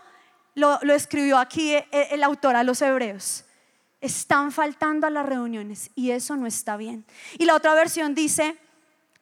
lo, 0.54 0.80
escribió 0.92 1.38
aquí 1.38 1.74
el, 1.74 1.84
el 1.92 2.22
autor 2.22 2.56
a 2.56 2.62
los 2.62 2.82
hebreos. 2.82 3.44
Están 4.00 4.52
faltando 4.52 5.06
a 5.06 5.10
las 5.10 5.24
reuniones 5.24 5.90
y 5.94 6.10
eso 6.10 6.36
no 6.36 6.46
está 6.46 6.76
bien. 6.76 7.06
Y 7.38 7.46
la 7.46 7.54
otra 7.54 7.72
versión 7.72 8.14
dice, 8.14 8.58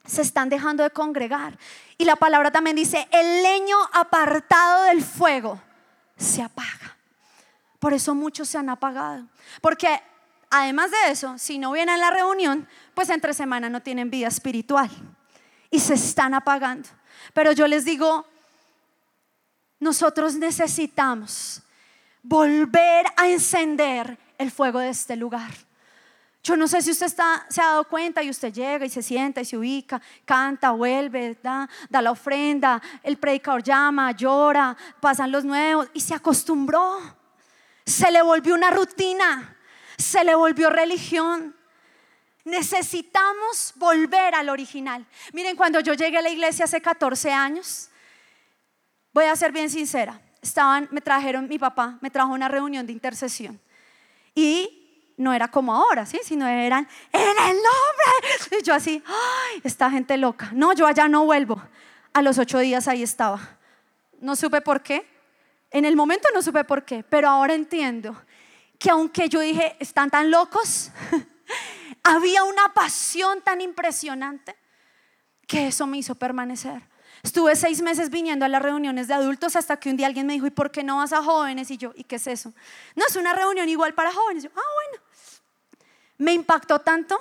se 0.04 0.22
están 0.22 0.48
dejando 0.48 0.82
de 0.82 0.90
congregar. 0.90 1.56
Y 1.98 2.04
la 2.04 2.16
palabra 2.16 2.50
también 2.50 2.74
dice, 2.74 3.06
el 3.12 3.42
leño 3.44 3.76
apartado 3.92 4.84
del 4.84 5.02
fuego 5.02 5.62
se 6.16 6.42
apaga. 6.42 6.96
Por 7.82 7.92
eso 7.92 8.14
muchos 8.14 8.48
se 8.48 8.58
han 8.58 8.68
apagado. 8.68 9.26
Porque 9.60 10.00
además 10.48 10.92
de 10.92 11.10
eso, 11.10 11.36
si 11.36 11.58
no 11.58 11.72
vienen 11.72 11.96
a 11.96 11.98
la 11.98 12.12
reunión, 12.12 12.68
pues 12.94 13.08
entre 13.08 13.34
semana 13.34 13.68
no 13.68 13.82
tienen 13.82 14.08
vida 14.08 14.28
espiritual. 14.28 14.88
Y 15.68 15.80
se 15.80 15.94
están 15.94 16.32
apagando. 16.32 16.88
Pero 17.34 17.50
yo 17.50 17.66
les 17.66 17.84
digo, 17.84 18.24
nosotros 19.80 20.36
necesitamos 20.36 21.60
volver 22.22 23.04
a 23.16 23.26
encender 23.26 24.16
el 24.38 24.52
fuego 24.52 24.78
de 24.78 24.90
este 24.90 25.16
lugar. 25.16 25.50
Yo 26.44 26.56
no 26.56 26.68
sé 26.68 26.82
si 26.82 26.92
usted 26.92 27.08
se 27.08 27.60
ha 27.60 27.66
dado 27.66 27.88
cuenta 27.88 28.22
y 28.22 28.30
usted 28.30 28.52
llega 28.52 28.86
y 28.86 28.90
se 28.90 29.02
sienta 29.02 29.40
y 29.40 29.44
se 29.44 29.56
ubica, 29.56 30.00
canta, 30.24 30.70
vuelve, 30.70 31.36
da, 31.42 31.68
da 31.90 32.00
la 32.00 32.12
ofrenda, 32.12 32.80
el 33.02 33.16
predicador 33.16 33.64
llama, 33.64 34.12
llora, 34.12 34.76
pasan 35.00 35.32
los 35.32 35.44
nuevos 35.44 35.88
y 35.92 35.98
se 35.98 36.14
acostumbró. 36.14 37.21
Se 37.84 38.10
le 38.10 38.22
volvió 38.22 38.54
una 38.54 38.70
rutina, 38.70 39.56
se 39.96 40.24
le 40.24 40.34
volvió 40.34 40.70
religión. 40.70 41.56
Necesitamos 42.44 43.72
volver 43.76 44.34
al 44.34 44.48
original. 44.48 45.06
Miren, 45.32 45.56
cuando 45.56 45.80
yo 45.80 45.94
llegué 45.94 46.18
a 46.18 46.22
la 46.22 46.30
iglesia 46.30 46.64
hace 46.64 46.80
14 46.80 47.32
años, 47.32 47.88
voy 49.12 49.26
a 49.26 49.36
ser 49.36 49.52
bien 49.52 49.70
sincera, 49.70 50.20
estaban, 50.40 50.88
me 50.90 51.00
trajeron, 51.00 51.48
mi 51.48 51.58
papá 51.58 51.98
me 52.00 52.10
trajo 52.10 52.32
una 52.32 52.48
reunión 52.48 52.86
de 52.86 52.92
intercesión 52.92 53.60
y 54.34 54.82
no 55.16 55.32
era 55.32 55.48
como 55.48 55.74
ahora, 55.74 56.06
¿sí? 56.06 56.20
Sino 56.24 56.46
eran, 56.46 56.88
en 57.12 57.20
el 57.20 57.56
nombre. 57.56 58.58
Y 58.58 58.62
yo 58.62 58.74
así, 58.74 59.02
ay, 59.06 59.60
esta 59.62 59.90
gente 59.90 60.16
loca. 60.16 60.50
No, 60.52 60.72
yo 60.72 60.86
allá 60.86 61.08
no 61.08 61.24
vuelvo. 61.24 61.62
A 62.12 62.22
los 62.22 62.38
ocho 62.38 62.58
días 62.58 62.88
ahí 62.88 63.02
estaba. 63.02 63.58
No 64.20 64.36
supe 64.36 64.60
por 64.60 64.82
qué. 64.82 65.06
En 65.72 65.84
el 65.84 65.96
momento 65.96 66.28
no 66.34 66.42
supe 66.42 66.64
por 66.64 66.84
qué, 66.84 67.02
pero 67.02 67.28
ahora 67.28 67.54
entiendo 67.54 68.16
que 68.78 68.90
aunque 68.90 69.28
yo 69.28 69.40
dije, 69.40 69.76
están 69.80 70.10
tan 70.10 70.30
locos, 70.30 70.90
había 72.02 72.44
una 72.44 72.74
pasión 72.74 73.40
tan 73.42 73.60
impresionante 73.60 74.54
que 75.46 75.68
eso 75.68 75.86
me 75.86 75.98
hizo 75.98 76.14
permanecer. 76.14 76.82
Estuve 77.22 77.54
seis 77.54 77.80
meses 77.80 78.10
viniendo 78.10 78.44
a 78.44 78.48
las 78.48 78.60
reuniones 78.60 79.06
de 79.06 79.14
adultos 79.14 79.54
hasta 79.54 79.78
que 79.78 79.88
un 79.88 79.96
día 79.96 80.08
alguien 80.08 80.26
me 80.26 80.32
dijo, 80.32 80.46
¿y 80.46 80.50
por 80.50 80.70
qué 80.70 80.82
no 80.82 80.96
vas 80.96 81.12
a 81.12 81.22
jóvenes? 81.22 81.70
Y 81.70 81.76
yo, 81.78 81.92
¿y 81.94 82.04
qué 82.04 82.16
es 82.16 82.26
eso? 82.26 82.52
No, 82.96 83.06
es 83.06 83.16
una 83.16 83.32
reunión 83.32 83.68
igual 83.68 83.94
para 83.94 84.12
jóvenes. 84.12 84.42
Yo, 84.42 84.50
ah, 84.56 84.60
bueno. 84.90 85.04
Me 86.18 86.32
impactó 86.32 86.80
tanto 86.80 87.18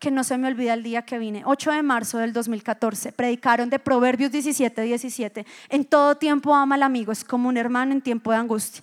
que 0.00 0.10
no 0.10 0.24
se 0.24 0.38
me 0.38 0.48
olvida 0.48 0.72
el 0.72 0.82
día 0.82 1.02
que 1.02 1.18
vine, 1.18 1.42
8 1.44 1.72
de 1.72 1.82
marzo 1.82 2.18
del 2.18 2.32
2014, 2.32 3.12
predicaron 3.12 3.68
de 3.68 3.78
Proverbios 3.78 4.32
17, 4.32 4.80
17. 4.82 5.46
En 5.68 5.84
todo 5.84 6.16
tiempo 6.16 6.54
ama 6.54 6.74
al 6.74 6.82
amigo, 6.82 7.12
es 7.12 7.22
como 7.22 7.50
un 7.50 7.58
hermano 7.58 7.92
en 7.92 8.00
tiempo 8.00 8.32
de 8.32 8.38
angustia. 8.38 8.82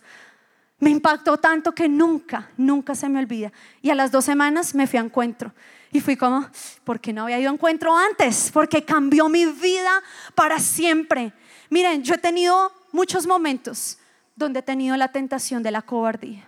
Me 0.80 0.92
impactó 0.92 1.38
tanto 1.38 1.72
que 1.72 1.90
nunca, 1.90 2.52
nunca 2.56 2.94
se 2.94 3.10
me 3.10 3.20
olvida. 3.20 3.52
Y 3.82 3.90
a 3.90 3.96
las 3.96 4.12
dos 4.12 4.26
semanas 4.26 4.76
me 4.76 4.86
fui 4.86 5.00
a 5.00 5.02
encuentro. 5.02 5.52
Y 5.92 6.02
fui 6.02 6.16
como, 6.16 6.48
¿por 6.84 7.00
qué 7.00 7.12
no 7.14 7.24
había 7.24 7.40
ido 7.40 7.50
a 7.50 7.54
encuentro 7.54 7.98
antes? 7.98 8.52
Porque 8.54 8.86
cambió 8.86 9.28
mi 9.28 9.48
vida 9.48 10.04
para 10.36 10.60
siempre. 10.60 11.34
Miren, 11.72 12.04
yo 12.04 12.14
he 12.14 12.20
tenido 12.20 12.72
muchos 12.92 13.26
momentos 13.26 13.98
donde 14.36 14.60
he 14.60 14.64
tenido 14.64 14.96
la 14.98 15.08
tentación 15.08 15.64
de 15.64 15.72
la 15.72 15.82
cobardía, 15.82 16.48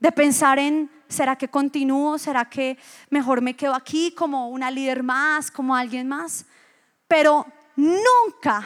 de 0.00 0.12
pensar 0.12 0.58
en, 0.58 0.90
¿será 1.12 1.36
que 1.36 1.48
continúo? 1.48 2.18
¿Será 2.18 2.48
que 2.48 2.78
mejor 3.10 3.40
me 3.40 3.54
quedo 3.54 3.74
aquí 3.74 4.12
como 4.12 4.48
una 4.48 4.70
líder 4.70 5.02
más, 5.02 5.50
como 5.50 5.76
alguien 5.76 6.08
más? 6.08 6.46
Pero 7.06 7.46
nunca, 7.76 8.64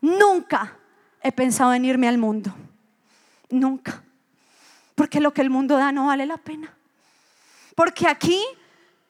nunca 0.00 0.76
he 1.22 1.30
pensado 1.30 1.74
en 1.74 1.84
irme 1.84 2.08
al 2.08 2.18
mundo. 2.18 2.54
Nunca. 3.50 4.02
Porque 4.94 5.20
lo 5.20 5.32
que 5.32 5.42
el 5.42 5.50
mundo 5.50 5.76
da 5.76 5.92
no 5.92 6.06
vale 6.06 6.26
la 6.26 6.36
pena. 6.36 6.74
Porque 7.74 8.06
aquí 8.06 8.42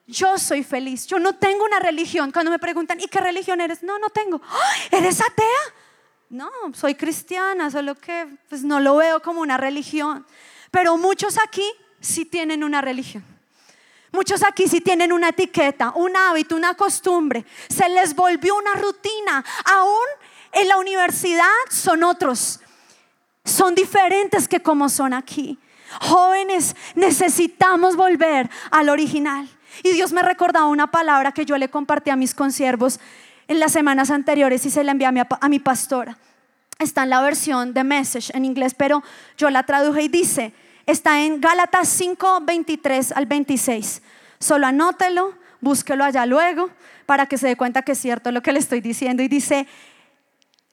yo 0.07 0.37
soy 0.37 0.63
feliz. 0.63 1.07
Yo 1.07 1.19
no 1.19 1.35
tengo 1.35 1.63
una 1.63 1.79
religión. 1.79 2.31
Cuando 2.31 2.51
me 2.51 2.59
preguntan, 2.59 2.99
¿y 2.99 3.07
qué 3.07 3.19
religión 3.19 3.61
eres? 3.61 3.83
No, 3.83 3.97
no 3.99 4.09
tengo. 4.09 4.41
¿Eres 4.91 5.21
atea? 5.21 5.45
No, 6.29 6.49
soy 6.73 6.95
cristiana, 6.95 7.69
solo 7.69 7.95
que 7.95 8.25
pues 8.47 8.63
no 8.63 8.79
lo 8.79 8.95
veo 8.95 9.21
como 9.21 9.41
una 9.41 9.57
religión. 9.57 10.25
Pero 10.71 10.97
muchos 10.97 11.37
aquí 11.37 11.65
sí 12.01 12.25
tienen 12.25 12.63
una 12.63 12.81
religión. 12.81 13.23
Muchos 14.11 14.43
aquí 14.43 14.67
sí 14.67 14.81
tienen 14.81 15.13
una 15.13 15.29
etiqueta, 15.29 15.93
un 15.95 16.15
hábito, 16.17 16.55
una 16.55 16.73
costumbre. 16.73 17.45
Se 17.69 17.87
les 17.87 18.13
volvió 18.13 18.55
una 18.55 18.73
rutina. 18.73 19.45
Aún 19.63 20.07
en 20.51 20.67
la 20.67 20.77
universidad 20.77 21.47
son 21.69 22.03
otros. 22.03 22.59
Son 23.45 23.73
diferentes 23.73 24.49
que 24.49 24.59
como 24.59 24.89
son 24.89 25.13
aquí. 25.13 25.57
Jóvenes, 26.01 26.75
necesitamos 26.95 27.95
volver 27.95 28.49
al 28.69 28.89
original. 28.89 29.47
Y 29.83 29.91
Dios 29.91 30.11
me 30.11 30.21
recordaba 30.21 30.65
una 30.67 30.91
palabra 30.91 31.31
que 31.31 31.45
yo 31.45 31.57
le 31.57 31.69
compartí 31.69 32.09
a 32.09 32.17
mis 32.17 32.35
consiervos 32.35 32.99
en 33.47 33.59
las 33.59 33.71
semanas 33.71 34.11
anteriores 34.11 34.65
y 34.65 34.69
se 34.69 34.83
la 34.83 34.91
envié 34.91 35.07
a 35.07 35.11
mi, 35.11 35.21
a 35.21 35.49
mi 35.49 35.59
pastora. 35.59 36.17
Está 36.79 37.03
en 37.03 37.11
la 37.11 37.21
versión 37.21 37.73
de 37.73 37.83
Message 37.83 38.35
en 38.35 38.43
inglés, 38.43 38.73
pero 38.75 39.03
yo 39.37 39.49
la 39.49 39.63
traduje 39.63 40.03
y 40.03 40.07
dice, 40.09 40.53
está 40.85 41.23
en 41.23 41.41
Gálatas 41.41 41.87
5, 41.89 42.41
23 42.41 43.11
al 43.11 43.25
26. 43.25 44.01
Solo 44.39 44.67
anótelo, 44.67 45.35
búsquelo 45.59 46.03
allá 46.03 46.25
luego 46.25 46.69
para 47.05 47.25
que 47.25 47.37
se 47.37 47.47
dé 47.47 47.55
cuenta 47.55 47.81
que 47.81 47.91
es 47.91 47.99
cierto 47.99 48.31
lo 48.31 48.41
que 48.41 48.51
le 48.51 48.59
estoy 48.59 48.81
diciendo. 48.81 49.21
Y 49.21 49.27
dice, 49.27 49.67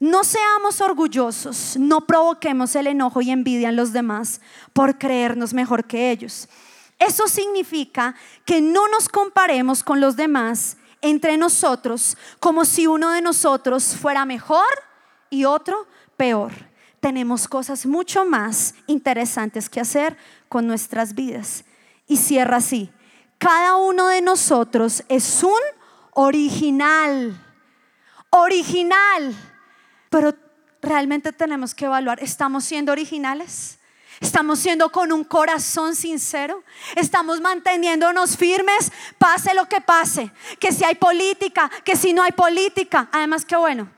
no 0.00 0.22
seamos 0.22 0.80
orgullosos, 0.80 1.76
no 1.78 2.06
provoquemos 2.06 2.76
el 2.76 2.86
enojo 2.86 3.20
y 3.20 3.30
envidia 3.30 3.70
en 3.70 3.76
los 3.76 3.92
demás 3.92 4.40
por 4.72 4.98
creernos 4.98 5.52
mejor 5.54 5.84
que 5.84 6.10
ellos. 6.10 6.48
Eso 6.98 7.26
significa 7.26 8.14
que 8.44 8.60
no 8.60 8.88
nos 8.88 9.08
comparemos 9.08 9.82
con 9.82 10.00
los 10.00 10.16
demás 10.16 10.76
entre 11.00 11.36
nosotros 11.36 12.16
como 12.40 12.64
si 12.64 12.86
uno 12.86 13.10
de 13.10 13.22
nosotros 13.22 13.96
fuera 13.96 14.24
mejor 14.24 14.66
y 15.30 15.44
otro 15.44 15.86
peor. 16.16 16.67
Tenemos 17.00 17.46
cosas 17.46 17.86
mucho 17.86 18.24
más 18.24 18.74
interesantes 18.86 19.68
que 19.68 19.80
hacer 19.80 20.16
con 20.48 20.66
nuestras 20.66 21.14
vidas. 21.14 21.64
Y 22.06 22.16
cierra 22.16 22.56
así. 22.56 22.90
Cada 23.38 23.76
uno 23.76 24.08
de 24.08 24.20
nosotros 24.20 25.04
es 25.08 25.42
un 25.42 25.60
original. 26.12 27.40
Original. 28.30 29.34
Pero 30.10 30.34
realmente 30.82 31.32
tenemos 31.32 31.74
que 31.74 31.84
evaluar, 31.84 32.22
¿estamos 32.22 32.64
siendo 32.64 32.92
originales? 32.92 33.78
Estamos 34.20 34.58
siendo 34.58 34.90
con 34.90 35.12
un 35.12 35.22
corazón 35.22 35.94
sincero. 35.94 36.64
Estamos 36.96 37.40
manteniéndonos 37.40 38.36
firmes, 38.36 38.90
pase 39.16 39.54
lo 39.54 39.66
que 39.66 39.80
pase. 39.80 40.32
Que 40.58 40.72
si 40.72 40.84
hay 40.84 40.96
política, 40.96 41.70
que 41.84 41.94
si 41.94 42.12
no 42.12 42.22
hay 42.22 42.32
política. 42.32 43.08
Además, 43.12 43.44
que 43.44 43.56
bueno. 43.56 43.88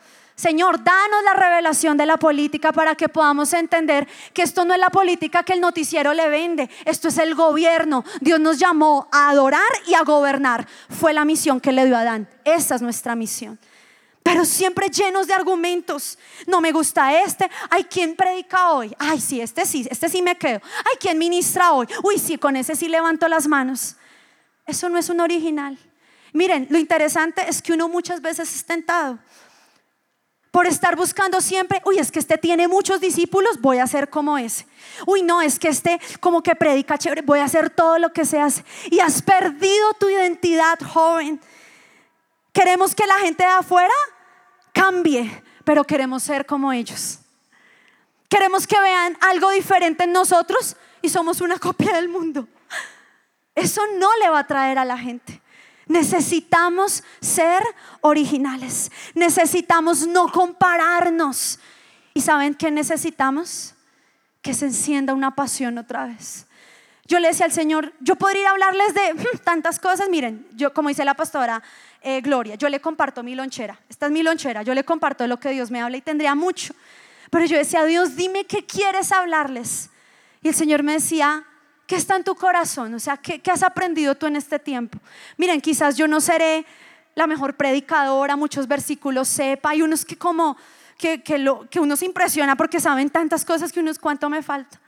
Señor, 0.40 0.82
danos 0.82 1.22
la 1.22 1.34
revelación 1.34 1.98
de 1.98 2.06
la 2.06 2.16
política 2.16 2.72
para 2.72 2.94
que 2.94 3.10
podamos 3.10 3.52
entender 3.52 4.08
que 4.32 4.40
esto 4.40 4.64
no 4.64 4.72
es 4.72 4.80
la 4.80 4.88
política 4.88 5.42
que 5.42 5.52
el 5.52 5.60
noticiero 5.60 6.14
le 6.14 6.30
vende, 6.30 6.70
esto 6.86 7.08
es 7.08 7.18
el 7.18 7.34
gobierno. 7.34 8.06
Dios 8.22 8.40
nos 8.40 8.58
llamó 8.58 9.06
a 9.12 9.28
adorar 9.28 9.60
y 9.86 9.92
a 9.92 10.02
gobernar. 10.02 10.66
Fue 10.88 11.12
la 11.12 11.26
misión 11.26 11.60
que 11.60 11.72
le 11.72 11.84
dio 11.84 11.94
a 11.94 12.00
Adán. 12.00 12.26
Esa 12.42 12.76
es 12.76 12.80
nuestra 12.80 13.14
misión 13.14 13.58
pero 14.22 14.44
siempre 14.44 14.88
llenos 14.88 15.26
de 15.26 15.34
argumentos. 15.34 16.18
No 16.46 16.60
me 16.60 16.72
gusta 16.72 17.20
este. 17.20 17.50
Hay 17.68 17.84
quien 17.84 18.14
predica 18.14 18.70
hoy. 18.70 18.94
Ay, 18.98 19.20
sí, 19.20 19.40
este 19.40 19.66
sí, 19.66 19.88
este 19.90 20.08
sí 20.08 20.22
me 20.22 20.36
quedo. 20.36 20.60
Hay 20.90 20.96
quien 21.00 21.18
ministra 21.18 21.72
hoy. 21.72 21.86
Uy, 22.02 22.18
sí, 22.18 22.38
con 22.38 22.54
ese 22.54 22.76
sí 22.76 22.88
levanto 22.88 23.26
las 23.28 23.48
manos. 23.48 23.96
Eso 24.66 24.88
no 24.88 24.98
es 24.98 25.08
un 25.08 25.20
original. 25.20 25.76
Miren, 26.32 26.68
lo 26.70 26.78
interesante 26.78 27.42
es 27.48 27.60
que 27.60 27.72
uno 27.72 27.88
muchas 27.88 28.22
veces 28.22 28.54
es 28.54 28.64
tentado 28.64 29.18
por 30.50 30.66
estar 30.66 30.96
buscando 30.96 31.40
siempre, 31.40 31.80
uy, 31.84 31.98
es 31.98 32.10
que 32.10 32.18
este 32.18 32.36
tiene 32.36 32.66
muchos 32.66 33.00
discípulos, 33.00 33.60
voy 33.60 33.78
a 33.78 33.86
ser 33.86 34.10
como 34.10 34.36
ese. 34.36 34.66
Uy, 35.06 35.22
no, 35.22 35.40
es 35.42 35.58
que 35.58 35.68
este 35.68 36.00
como 36.18 36.42
que 36.42 36.56
predica 36.56 36.98
chévere, 36.98 37.22
voy 37.22 37.38
a 37.38 37.44
hacer 37.44 37.70
todo 37.70 37.98
lo 37.98 38.12
que 38.12 38.24
se 38.24 38.40
hace. 38.40 38.64
Y 38.90 39.00
has 39.00 39.22
perdido 39.22 39.94
tu 39.98 40.08
identidad, 40.08 40.78
joven. 40.80 41.40
Queremos 42.52 42.94
que 42.94 43.06
la 43.06 43.18
gente 43.18 43.44
de 43.44 43.50
afuera 43.50 43.94
cambie, 44.72 45.42
pero 45.64 45.84
queremos 45.84 46.22
ser 46.22 46.46
como 46.46 46.72
ellos. 46.72 47.20
Queremos 48.28 48.66
que 48.66 48.80
vean 48.80 49.16
algo 49.20 49.50
diferente 49.50 50.04
en 50.04 50.12
nosotros 50.12 50.76
y 51.02 51.08
somos 51.08 51.40
una 51.40 51.58
copia 51.58 51.94
del 51.94 52.08
mundo. 52.08 52.48
Eso 53.54 53.82
no 53.98 54.08
le 54.18 54.30
va 54.30 54.40
a 54.40 54.46
traer 54.46 54.78
a 54.78 54.84
la 54.84 54.98
gente. 54.98 55.40
Necesitamos 55.90 57.02
ser 57.20 57.60
originales. 58.00 58.92
Necesitamos 59.12 60.06
no 60.06 60.30
compararnos. 60.30 61.58
¿Y 62.14 62.20
saben 62.20 62.54
qué 62.54 62.70
necesitamos? 62.70 63.74
Que 64.40 64.54
se 64.54 64.66
encienda 64.66 65.14
una 65.14 65.34
pasión 65.34 65.78
otra 65.78 66.06
vez. 66.06 66.46
Yo 67.06 67.18
le 67.18 67.26
decía 67.26 67.46
al 67.46 67.50
Señor, 67.50 67.92
yo 67.98 68.14
podría 68.14 68.50
hablarles 68.50 68.94
de 68.94 69.14
hmm, 69.14 69.38
tantas 69.42 69.80
cosas. 69.80 70.08
Miren, 70.08 70.46
yo 70.52 70.72
como 70.72 70.90
dice 70.90 71.04
la 71.04 71.14
pastora, 71.14 71.60
eh, 72.02 72.20
Gloria, 72.20 72.54
yo 72.54 72.68
le 72.68 72.80
comparto 72.80 73.24
mi 73.24 73.34
lonchera, 73.34 73.80
esta 73.88 74.06
es 74.06 74.12
mi 74.12 74.22
lonchera, 74.22 74.62
yo 74.62 74.74
le 74.74 74.84
comparto 74.84 75.26
lo 75.26 75.40
que 75.40 75.50
Dios 75.50 75.72
me 75.72 75.82
habla 75.82 75.96
y 75.96 76.02
tendría 76.02 76.36
mucho. 76.36 76.72
Pero 77.30 77.46
yo 77.46 77.56
decía, 77.56 77.84
Dios, 77.84 78.14
dime 78.14 78.44
qué 78.44 78.64
quieres 78.64 79.10
hablarles. 79.10 79.90
Y 80.40 80.48
el 80.50 80.54
Señor 80.54 80.84
me 80.84 80.92
decía, 80.92 81.44
¿qué 81.90 81.96
está 81.96 82.14
en 82.14 82.22
tu 82.22 82.36
corazón? 82.36 82.94
O 82.94 83.00
sea, 83.00 83.16
¿qué, 83.16 83.42
has 83.50 83.64
aprendido 83.64 84.14
tú 84.14 84.26
en 84.26 84.36
este 84.36 84.60
tiempo? 84.60 84.96
Miren, 85.36 85.60
quizás 85.60 85.96
yo 85.96 86.06
no 86.06 86.20
seré 86.20 86.64
la 87.16 87.26
mejor 87.26 87.56
predicadora, 87.56 88.36
muchos 88.36 88.68
versículos 88.68 89.26
sepa, 89.26 89.70
hay 89.70 89.82
unos 89.82 90.04
que 90.04 90.16
como, 90.16 90.56
que, 90.96 91.20
lo, 91.36 91.68
que 91.68 91.80
uno 91.80 91.96
se 91.96 92.06
impresiona 92.06 92.54
porque 92.54 92.78
saben 92.78 93.10
tantas 93.10 93.44
cosas 93.44 93.72
que 93.72 93.80
unos 93.80 93.98
cuánto 93.98 94.30
me 94.30 94.40
falta. 94.40 94.80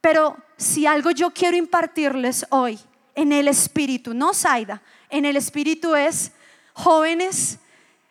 Pero 0.00 0.36
si 0.56 0.84
algo 0.84 1.12
yo 1.12 1.30
quiero 1.30 1.56
impartirles 1.56 2.44
hoy 2.50 2.76
en 3.14 3.30
el 3.30 3.46
Espíritu, 3.46 4.12
no 4.12 4.34
Saida, 4.34 4.82
en 5.10 5.24
el 5.24 5.36
Espíritu 5.36 5.94
es 5.94 6.32
jóvenes, 6.72 7.60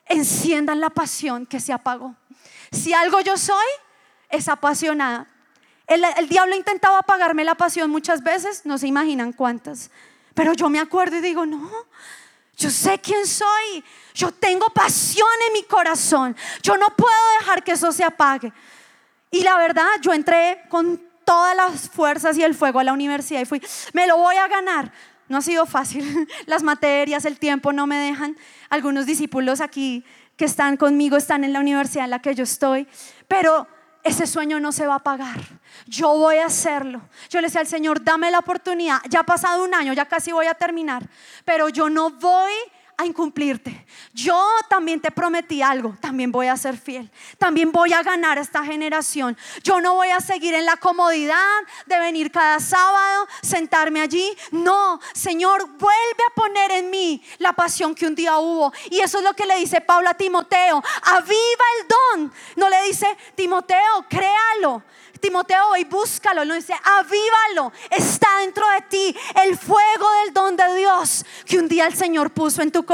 enciendan 0.05 0.79
la 0.79 0.89
pasión 0.89 1.45
que 1.45 1.59
se 1.59 1.73
apagó. 1.73 2.15
Si 2.71 2.93
algo 2.93 3.19
yo 3.19 3.35
soy, 3.35 3.67
es 4.29 4.47
apasionada. 4.47 5.27
El, 5.91 6.29
diablo 6.29 6.55
intentaba 6.55 6.99
apagarme 6.99 7.43
la 7.43 7.55
pasión 7.55 7.89
muchas 7.89 8.23
veces, 8.23 8.65
no 8.65 8.77
se 8.77 8.87
imaginan 8.87 9.33
cuántas. 9.33 9.91
Pero 10.33 10.53
yo 10.53 10.69
me 10.69 10.79
acuerdo 10.79 11.17
y 11.17 11.21
digo, 11.21 11.45
no, 11.45 11.69
yo 12.55 12.69
sé 12.69 12.99
quién 12.99 13.27
soy. 13.27 13.83
Yo 14.13 14.31
tengo 14.31 14.69
pasión 14.69 15.27
en 15.47 15.53
mi 15.53 15.63
corazón. 15.63 16.33
Yo 16.63 16.77
no 16.77 16.87
puedo 16.95 17.31
dejar 17.39 17.61
que 17.61 17.73
eso 17.73 17.91
se 17.91 18.05
apague. 18.05 18.53
Y 19.31 19.43
la 19.43 19.57
verdad, 19.57 19.87
yo 20.01 20.13
entré 20.13 20.63
con 20.69 21.01
todas 21.25 21.57
las 21.57 21.89
fuerzas 21.89 22.37
y 22.37 22.43
el 22.43 22.55
fuego 22.55 22.79
a 22.79 22.85
la 22.85 22.93
universidad 22.93 23.41
y 23.41 23.45
fui, 23.45 23.61
me 23.91 24.07
lo 24.07 24.15
voy 24.15 24.37
a 24.37 24.47
ganar. 24.47 24.93
No 25.27 25.39
ha 25.39 25.41
sido 25.41 25.65
fácil. 25.65 26.27
Las 26.45 26.63
materias, 26.63 27.25
el 27.25 27.37
tiempo 27.37 27.73
no 27.73 27.85
me 27.85 27.97
dejan. 27.97 28.37
Algunos 28.69 29.05
discípulos 29.05 29.59
aquí 29.59 30.05
que 30.37 30.45
están 30.45 30.77
conmigo 30.77 31.17
están 31.17 31.43
en 31.43 31.53
la 31.53 31.59
universidad 31.59 32.05
en 32.05 32.11
la 32.11 32.19
que 32.19 32.35
yo 32.35 32.43
estoy. 32.43 32.87
Pero 33.27 33.67
ese 34.03 34.27
sueño 34.27 34.59
no 34.59 34.71
se 34.71 34.85
va 34.85 34.93
a 34.93 34.97
apagar. 34.97 35.39
Yo 35.85 36.17
voy 36.17 36.37
a 36.37 36.45
hacerlo. 36.45 37.01
Yo 37.29 37.39
le 37.41 37.47
decía 37.47 37.61
al 37.61 37.67
Señor, 37.67 38.03
dame 38.03 38.31
la 38.31 38.39
oportunidad. 38.39 38.99
Ya 39.09 39.21
ha 39.21 39.23
pasado 39.23 39.63
un 39.63 39.73
año, 39.73 39.93
ya 39.93 40.05
casi 40.05 40.31
voy 40.31 40.47
a 40.47 40.53
terminar. 40.53 41.07
Pero 41.45 41.69
yo 41.69 41.89
no 41.89 42.09
voy 42.11 42.51
incumplirte. 43.05 43.85
Yo 44.13 44.39
también 44.69 44.99
te 44.99 45.11
prometí 45.11 45.61
algo, 45.61 45.95
también 45.99 46.31
voy 46.31 46.47
a 46.47 46.57
ser 46.57 46.77
fiel, 46.77 47.09
también 47.37 47.71
voy 47.71 47.93
a 47.93 48.03
ganar 48.03 48.37
esta 48.37 48.63
generación. 48.63 49.37
Yo 49.63 49.81
no 49.81 49.95
voy 49.95 50.09
a 50.09 50.19
seguir 50.19 50.53
en 50.53 50.65
la 50.65 50.77
comodidad 50.77 51.37
de 51.85 51.99
venir 51.99 52.31
cada 52.31 52.59
sábado, 52.59 53.27
sentarme 53.41 54.01
allí. 54.01 54.35
No, 54.51 54.99
Señor, 55.13 55.67
vuelve 55.77 56.23
a 56.29 56.35
poner 56.35 56.71
en 56.71 56.89
mí 56.89 57.23
la 57.37 57.53
pasión 57.53 57.95
que 57.95 58.05
un 58.05 58.15
día 58.15 58.37
hubo. 58.37 58.73
Y 58.89 58.99
eso 58.99 59.19
es 59.19 59.23
lo 59.23 59.33
que 59.33 59.45
le 59.45 59.57
dice 59.57 59.81
Pablo 59.81 60.09
a 60.09 60.13
Timoteo, 60.13 60.83
aviva 61.03 61.65
el 61.79 61.87
don. 61.87 62.33
No 62.55 62.69
le 62.69 62.83
dice, 62.83 63.07
Timoteo, 63.35 64.05
créalo. 64.09 64.83
Timoteo, 65.21 65.77
y 65.77 65.83
búscalo, 65.83 66.43
no 66.43 66.55
dice, 66.55 66.73
avívalo, 66.73 67.71
está 67.91 68.39
dentro 68.39 68.67
de 68.71 68.81
ti 68.81 69.15
el 69.45 69.55
fuego 69.55 70.09
del 70.23 70.33
don 70.33 70.57
de 70.57 70.75
Dios 70.75 71.23
que 71.45 71.59
un 71.59 71.67
día 71.67 71.85
el 71.85 71.95
Señor 71.95 72.31
puso 72.31 72.63
en 72.63 72.71
tu 72.71 72.83
corazón 72.83 72.90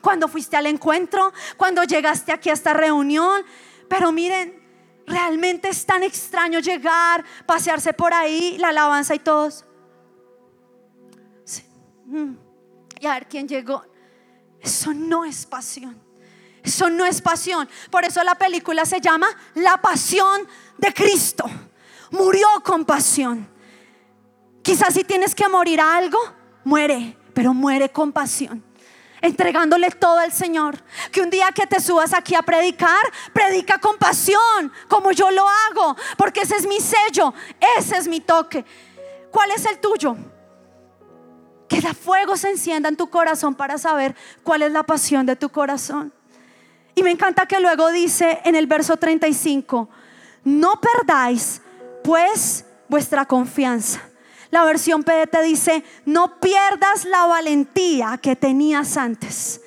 cuando 0.00 0.28
fuiste 0.28 0.56
al 0.56 0.66
encuentro, 0.66 1.32
cuando 1.56 1.84
llegaste 1.84 2.32
aquí 2.32 2.50
a 2.50 2.54
esta 2.54 2.72
reunión. 2.72 3.44
Pero 3.88 4.12
miren, 4.12 4.62
realmente 5.06 5.68
es 5.68 5.84
tan 5.84 6.02
extraño 6.02 6.60
llegar, 6.60 7.24
pasearse 7.46 7.92
por 7.92 8.12
ahí, 8.12 8.56
la 8.58 8.68
alabanza 8.68 9.14
y 9.14 9.18
todos. 9.18 9.64
Mm. 12.06 12.34
Y 13.00 13.06
a 13.06 13.14
ver 13.14 13.28
quién 13.28 13.48
llegó. 13.48 13.84
Eso 14.60 14.94
no 14.94 15.24
es 15.24 15.46
pasión. 15.46 16.00
Eso 16.62 16.88
no 16.88 17.04
es 17.04 17.20
pasión. 17.20 17.68
Por 17.90 18.04
eso 18.04 18.22
la 18.24 18.34
película 18.36 18.86
se 18.86 19.00
llama 19.00 19.26
La 19.54 19.80
pasión 19.82 20.48
de 20.78 20.94
Cristo. 20.94 21.44
Murió 22.10 22.46
con 22.64 22.84
pasión. 22.86 23.46
Quizás 24.62 24.94
si 24.94 25.04
tienes 25.04 25.34
que 25.34 25.46
morir 25.48 25.80
a 25.80 25.96
algo, 25.96 26.18
muere, 26.64 27.18
pero 27.34 27.52
muere 27.52 27.90
con 27.90 28.12
pasión. 28.12 28.63
Entregándole 29.24 29.90
todo 29.90 30.18
al 30.18 30.32
Señor. 30.32 30.76
Que 31.10 31.22
un 31.22 31.30
día 31.30 31.50
que 31.50 31.66
te 31.66 31.80
subas 31.80 32.12
aquí 32.12 32.34
a 32.34 32.42
predicar, 32.42 33.02
predica 33.32 33.78
con 33.78 33.96
pasión, 33.96 34.70
como 34.86 35.12
yo 35.12 35.30
lo 35.30 35.48
hago, 35.48 35.96
porque 36.18 36.40
ese 36.42 36.56
es 36.56 36.66
mi 36.66 36.78
sello, 36.78 37.32
ese 37.78 37.96
es 37.96 38.06
mi 38.06 38.20
toque. 38.20 38.66
¿Cuál 39.30 39.50
es 39.52 39.64
el 39.64 39.78
tuyo? 39.78 40.14
Que 41.66 41.78
el 41.78 41.94
fuego 41.94 42.36
se 42.36 42.50
encienda 42.50 42.90
en 42.90 42.98
tu 42.98 43.08
corazón 43.08 43.54
para 43.54 43.78
saber 43.78 44.14
cuál 44.42 44.60
es 44.60 44.72
la 44.72 44.82
pasión 44.82 45.24
de 45.24 45.36
tu 45.36 45.48
corazón. 45.48 46.12
Y 46.94 47.02
me 47.02 47.10
encanta 47.10 47.46
que 47.46 47.60
luego 47.60 47.90
dice 47.92 48.42
en 48.44 48.54
el 48.54 48.66
verso 48.66 48.98
35, 48.98 49.88
no 50.44 50.82
perdáis 50.82 51.62
pues 52.02 52.66
vuestra 52.90 53.24
confianza. 53.24 54.02
La 54.54 54.62
versión 54.62 55.02
PDT 55.02 55.42
dice, 55.42 55.82
no 56.04 56.38
pierdas 56.38 57.06
la 57.06 57.26
valentía 57.26 58.20
que 58.22 58.36
tenías 58.36 58.96
antes, 58.96 59.60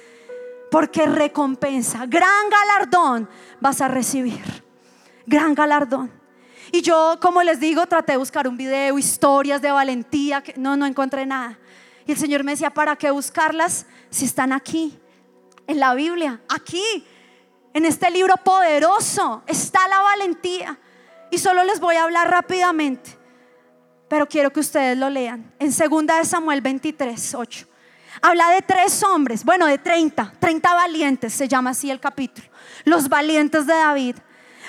porque 0.71 1.05
recompensa, 1.05 2.05
gran 2.05 2.49
galardón 2.49 3.29
vas 3.59 3.81
a 3.81 3.89
recibir. 3.89 4.63
Gran 5.25 5.55
galardón. 5.55 6.09
Y 6.71 6.81
yo, 6.83 7.17
como 7.21 7.43
les 7.43 7.59
digo, 7.59 7.85
traté 7.87 8.13
de 8.13 8.17
buscar 8.17 8.47
un 8.47 8.55
video, 8.55 8.97
historias 8.97 9.61
de 9.61 9.71
valentía, 9.71 10.41
que 10.41 10.53
no, 10.55 10.77
no 10.77 10.85
encontré 10.85 11.25
nada. 11.25 11.59
Y 12.05 12.13
el 12.13 12.17
Señor 12.17 12.45
me 12.45 12.53
decía, 12.53 12.69
¿para 12.69 12.95
qué 12.95 13.11
buscarlas 13.11 13.87
si 14.09 14.23
están 14.23 14.53
aquí? 14.53 14.97
En 15.67 15.81
la 15.81 15.95
Biblia, 15.95 16.39
aquí, 16.47 17.05
en 17.73 17.83
este 17.83 18.09
libro 18.09 18.35
poderoso 18.37 19.43
está 19.47 19.85
la 19.89 19.99
valentía. 19.99 20.79
Y 21.29 21.39
solo 21.39 21.65
les 21.65 21.81
voy 21.81 21.97
a 21.97 22.03
hablar 22.03 22.31
rápidamente, 22.31 23.17
pero 24.07 24.27
quiero 24.27 24.51
que 24.51 24.59
ustedes 24.59 24.97
lo 24.97 25.09
lean. 25.09 25.51
En 25.59 25.69
2 25.69 26.07
de 26.07 26.25
Samuel 26.25 26.61
23, 26.61 27.35
8. 27.35 27.67
Habla 28.21 28.49
de 28.49 28.61
tres 28.61 29.03
hombres, 29.03 29.43
bueno, 29.43 29.67
de 29.67 29.77
30, 29.77 30.33
30 30.39 30.73
valientes, 30.73 31.33
se 31.33 31.47
llama 31.47 31.71
así 31.71 31.91
el 31.91 31.99
capítulo. 31.99 32.47
Los 32.83 33.09
valientes 33.09 33.67
de 33.67 33.73
David. 33.73 34.15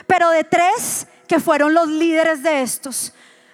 Pero 0.07 0.31
de 0.31 0.44
tres 0.44 1.07
que 1.27 1.40
fueron 1.40 1.74
los 1.74 1.88
líderes 1.88 2.42
de 2.42 2.62
estos. 2.62 3.12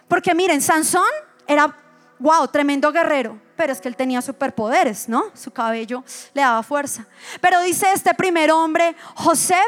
Porque 0.08 0.34
miren, 0.34 0.60
Sansón 0.60 1.02
era, 1.46 1.76
wow, 2.18 2.48
tremendo 2.48 2.90
guerrero 2.92 3.44
pero 3.56 3.72
es 3.72 3.80
que 3.80 3.88
él 3.88 3.96
tenía 3.96 4.20
superpoderes, 4.22 5.08
¿no? 5.08 5.24
Su 5.34 5.50
cabello 5.50 6.04
le 6.32 6.42
daba 6.42 6.62
fuerza. 6.62 7.06
Pero 7.40 7.60
dice 7.62 7.86
este 7.92 8.14
primer 8.14 8.50
hombre, 8.50 8.96
José, 9.14 9.60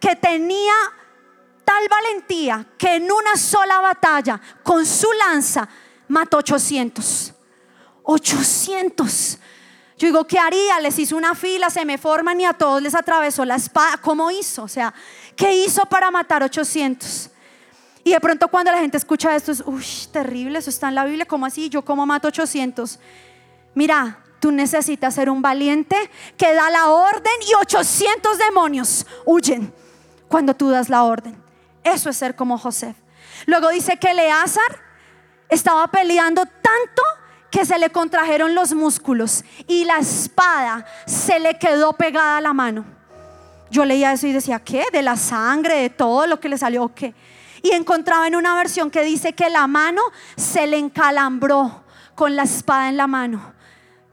que 0.00 0.16
tenía 0.16 0.74
tal 1.68 1.86
valentía 1.90 2.66
que 2.78 2.96
en 2.96 3.12
una 3.12 3.36
sola 3.36 3.78
batalla, 3.80 4.40
con 4.62 4.86
su 4.86 5.12
lanza, 5.12 5.68
mató 6.08 6.38
800. 6.38 7.34
800. 8.04 9.38
Yo 9.98 10.06
digo, 10.06 10.26
¿qué 10.26 10.38
haría? 10.38 10.80
Les 10.80 10.98
hizo 10.98 11.14
una 11.14 11.34
fila, 11.34 11.68
se 11.68 11.84
me 11.84 11.98
forman 11.98 12.40
y 12.40 12.46
a 12.46 12.54
todos 12.54 12.80
les 12.80 12.94
atravesó 12.94 13.44
la 13.44 13.56
espada. 13.56 13.98
¿Cómo 13.98 14.30
hizo? 14.30 14.62
O 14.62 14.68
sea, 14.68 14.94
¿qué 15.36 15.52
hizo 15.62 15.84
para 15.84 16.10
matar 16.10 16.42
800? 16.42 17.28
Y 18.02 18.12
de 18.12 18.20
pronto 18.20 18.48
cuando 18.48 18.72
la 18.72 18.78
gente 18.78 18.96
escucha 18.96 19.36
esto 19.36 19.52
es, 19.52 19.62
uy, 19.66 19.84
terrible, 20.10 20.60
eso 20.60 20.70
está 20.70 20.88
en 20.88 20.94
la 20.94 21.04
Biblia, 21.04 21.26
¿cómo 21.26 21.44
así? 21.44 21.68
¿Yo 21.68 21.84
cómo 21.84 22.06
mato 22.06 22.28
800? 22.28 22.98
Mira, 23.74 24.24
tú 24.40 24.52
necesitas 24.52 25.14
ser 25.14 25.28
un 25.28 25.42
valiente 25.42 25.96
que 26.38 26.54
da 26.54 26.70
la 26.70 26.88
orden 26.88 27.34
y 27.46 27.52
800 27.52 28.38
demonios 28.38 29.04
huyen 29.26 29.70
cuando 30.28 30.54
tú 30.54 30.70
das 30.70 30.88
la 30.88 31.02
orden. 31.02 31.47
Eso 31.84 32.10
es 32.10 32.16
ser 32.16 32.34
como 32.36 32.58
José. 32.58 32.94
Luego 33.46 33.68
dice 33.70 33.96
que 33.98 34.10
Eleazar 34.10 34.82
estaba 35.48 35.86
peleando 35.88 36.44
tanto 36.44 37.02
que 37.50 37.64
se 37.64 37.78
le 37.78 37.90
contrajeron 37.90 38.54
los 38.54 38.74
músculos 38.74 39.44
y 39.66 39.84
la 39.84 39.98
espada 39.98 40.84
se 41.06 41.38
le 41.38 41.58
quedó 41.58 41.94
pegada 41.94 42.38
a 42.38 42.40
la 42.40 42.52
mano. 42.52 42.84
Yo 43.70 43.84
leía 43.84 44.12
eso 44.12 44.26
y 44.26 44.32
decía, 44.32 44.60
¿qué? 44.60 44.86
De 44.92 45.02
la 45.02 45.16
sangre, 45.16 45.76
de 45.76 45.90
todo 45.90 46.26
lo 46.26 46.40
que 46.40 46.48
le 46.48 46.58
salió, 46.58 46.92
¿qué? 46.94 47.14
Y 47.62 47.72
encontraba 47.72 48.26
en 48.26 48.36
una 48.36 48.54
versión 48.54 48.90
que 48.90 49.02
dice 49.02 49.32
que 49.32 49.50
la 49.50 49.66
mano 49.66 50.02
se 50.36 50.66
le 50.66 50.78
encalambró 50.78 51.84
con 52.14 52.36
la 52.36 52.44
espada 52.44 52.88
en 52.88 52.96
la 52.96 53.06
mano. 53.06 53.54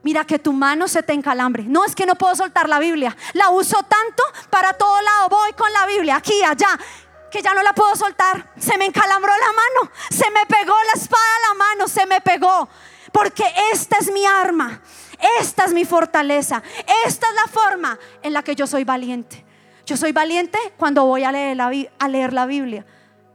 Mira 0.03 0.23
que 0.23 0.37
tu 0.37 0.53
mano 0.53 0.87
se 0.87 1.01
te 1.01 1.13
encalambre. 1.13 1.63
No 1.63 1.83
es 1.83 1.95
que 1.95 2.05
no 2.05 2.15
puedo 2.15 2.35
soltar 2.35 2.69
la 2.69 2.77
Biblia. 2.77 3.15
La 3.33 3.49
uso 3.49 3.77
tanto 3.77 4.23
para 4.51 4.73
todo 4.73 5.01
lado. 5.01 5.29
Voy 5.29 5.51
con 5.53 5.71
la 5.73 5.87
Biblia, 5.87 6.17
aquí, 6.17 6.43
allá, 6.43 6.67
que 7.31 7.41
ya 7.41 7.53
no 7.53 7.63
la 7.63 7.73
puedo 7.73 7.95
soltar. 7.95 8.53
Se 8.57 8.77
me 8.77 8.85
encalambró 8.85 9.31
la 9.31 9.47
mano. 9.47 9.91
Se 10.09 10.29
me 10.31 10.45
pegó 10.45 10.73
la 10.93 11.01
espada 11.01 11.23
a 11.23 11.49
la 11.49 11.53
mano. 11.55 11.87
Se 11.87 12.05
me 12.05 12.21
pegó. 12.21 12.69
Porque 13.11 13.45
esta 13.71 13.97
es 13.97 14.11
mi 14.11 14.25
arma. 14.25 14.81
Esta 15.39 15.65
es 15.65 15.73
mi 15.73 15.85
fortaleza. 15.85 16.61
Esta 17.05 17.27
es 17.27 17.35
la 17.35 17.47
forma 17.47 17.97
en 18.21 18.33
la 18.33 18.43
que 18.43 18.55
yo 18.55 18.67
soy 18.67 18.83
valiente. 18.83 19.45
Yo 19.85 19.95
soy 19.97 20.11
valiente 20.11 20.57
cuando 20.77 21.05
voy 21.05 21.23
a 21.23 21.31
leer 21.31 21.55
la, 22.33 22.45
Biblia 22.45 22.85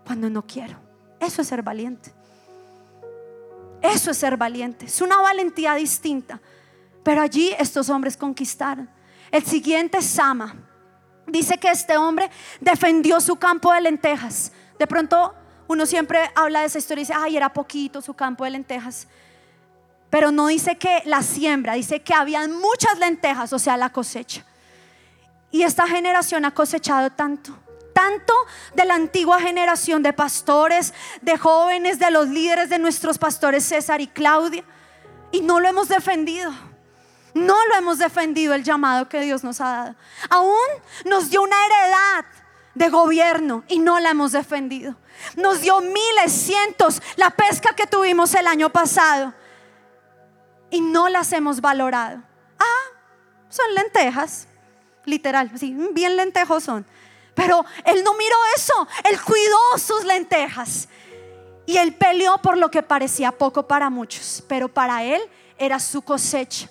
cuando 0.05 0.29
no 0.29 0.47
quiero. 0.47 0.79
Eso 1.21 1.43
es 1.43 1.49
ser 1.49 1.63
valiente. 1.63 2.13
Eso 3.81 4.11
es 4.11 4.17
ser 4.17 4.37
valiente. 4.37 4.87
Es 4.87 5.01
una 5.01 5.21
valentía 5.21 5.75
distinta. 5.75 6.41
Pero 7.03 7.23
allí 7.23 7.55
estos 7.59 7.89
hombres 7.89 8.17
conquistaron. 8.17 8.91
El 9.31 9.45
siguiente 9.45 9.99
es 9.99 10.07
Sama. 10.07 10.55
Dice 11.27 11.59
que 11.59 11.71
este 11.71 11.97
hombre 11.97 12.31
defendió 12.61 13.21
su 13.21 13.37
campo 13.37 13.73
de 13.73 13.81
lentejas. 13.81 14.53
De 14.79 14.87
pronto 14.87 15.35
uno 15.69 15.87
siempre 15.87 16.31
habla 16.35 16.61
de 16.61 16.67
esa 16.67 16.79
historia 16.79 17.03
y 17.03 17.05
dice, 17.05 17.15
ay, 17.17 17.37
era 17.37 17.53
poquito 17.53 18.03
su 18.03 18.15
campo 18.15 18.45
de 18.45 18.51
lentejas. 18.51 19.07
Pero 20.11 20.33
no 20.33 20.49
dice 20.49 20.77
que 20.77 21.03
la 21.05 21.23
siembra, 21.23 21.75
dice 21.75 22.03
que 22.03 22.15
habían 22.15 22.53
muchas 22.53 22.99
lentejas, 22.99 23.53
o 23.53 23.59
sea, 23.59 23.77
la 23.77 23.91
cosecha. 23.91 24.45
Y 25.53 25.63
esta 25.63 25.87
generación 25.87 26.45
ha 26.45 26.53
cosechado 26.53 27.11
tanto 27.11 27.57
tanto 27.93 28.33
de 28.75 28.85
la 28.87 28.95
antigua 28.95 29.41
generación 29.41 30.03
de 30.03 30.15
pastores, 30.15 30.95
de 31.21 31.37
jóvenes, 31.37 31.99
de 31.99 32.11
los 32.11 32.29
líderes 32.29 32.71
de 32.71 32.79
nuestros 32.79 33.19
pastores 33.19 33.65
César 33.65 34.01
y 34.01 34.07
Claudia. 34.07 34.65
Y 35.33 35.43
no 35.43 35.61
lo 35.61 35.69
hemos 35.69 35.89
defendido. 35.89 36.51
No 37.35 37.57
lo 37.67 37.75
hemos 37.77 37.99
defendido 37.99 38.55
el 38.55 38.65
llamado 38.65 39.09
que 39.09 39.21
Dios 39.21 39.45
nos 39.45 39.61
ha 39.61 39.71
dado. 39.71 39.95
Aún 40.29 40.57
nos 41.05 41.31
dio 41.31 41.43
una 41.43 41.57
heredad 41.67 42.25
de 42.75 42.89
gobierno 42.89 43.65
y 43.69 43.79
no 43.79 44.01
la 44.01 44.11
hemos 44.11 44.33
defendido. 44.33 44.97
Nos 45.37 45.61
dio 45.61 45.81
miles, 45.81 46.33
cientos, 46.33 47.03
la 47.17 47.31
pesca 47.31 47.75
que 47.75 47.87
tuvimos 47.87 48.35
el 48.35 48.47
año 48.47 48.71
pasado 48.71 49.35
y 50.71 50.81
no 50.81 51.09
las 51.09 51.33
hemos 51.33 51.61
valorado. 51.61 52.23
Ah, 52.59 52.99
son 53.49 53.75
lentejas, 53.75 54.47
literal, 55.05 55.51
sí, 55.59 55.77
bien 55.93 56.17
lentejos 56.17 56.65
son. 56.65 56.87
Pero 57.35 57.65
él 57.85 58.03
no 58.05 58.15
miró 58.15 58.37
eso, 58.57 58.89
él 59.11 59.21
cuidó 59.21 59.59
sus 59.79 60.05
lentejas. 60.05 60.89
Y 61.67 61.77
él 61.77 61.95
peleó 61.95 62.39
por 62.39 62.57
lo 62.57 62.71
que 62.71 62.83
parecía 62.83 63.31
poco 63.31 63.67
para 63.69 63.91
muchos, 63.91 64.43
pero 64.49 64.69
para 64.69 65.05
él 65.05 65.23
era 65.57 65.79
su 65.79 66.03
cosecha. 66.03 66.69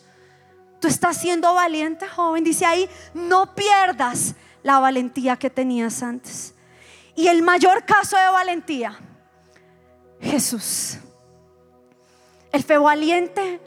Tú 0.79 0.87
estás 0.87 1.17
siendo 1.17 1.53
valiente, 1.53 2.07
joven. 2.07 2.43
Dice 2.43 2.65
ahí, 2.65 2.89
no 3.13 3.53
pierdas 3.53 4.35
la 4.63 4.79
valentía 4.79 5.35
que 5.37 5.49
tenías 5.49 6.01
antes. 6.01 6.53
Y 7.15 7.27
el 7.27 7.41
mayor 7.41 7.85
caso 7.85 8.17
de 8.17 8.29
valentía, 8.29 8.97
Jesús. 10.21 10.97
Él 12.51 12.63
fue 12.63 12.77
valiente 12.77 13.59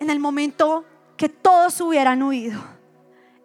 en 0.00 0.10
el 0.10 0.18
momento 0.18 0.84
que 1.16 1.28
todos 1.28 1.80
hubieran 1.80 2.22
huido. 2.22 2.60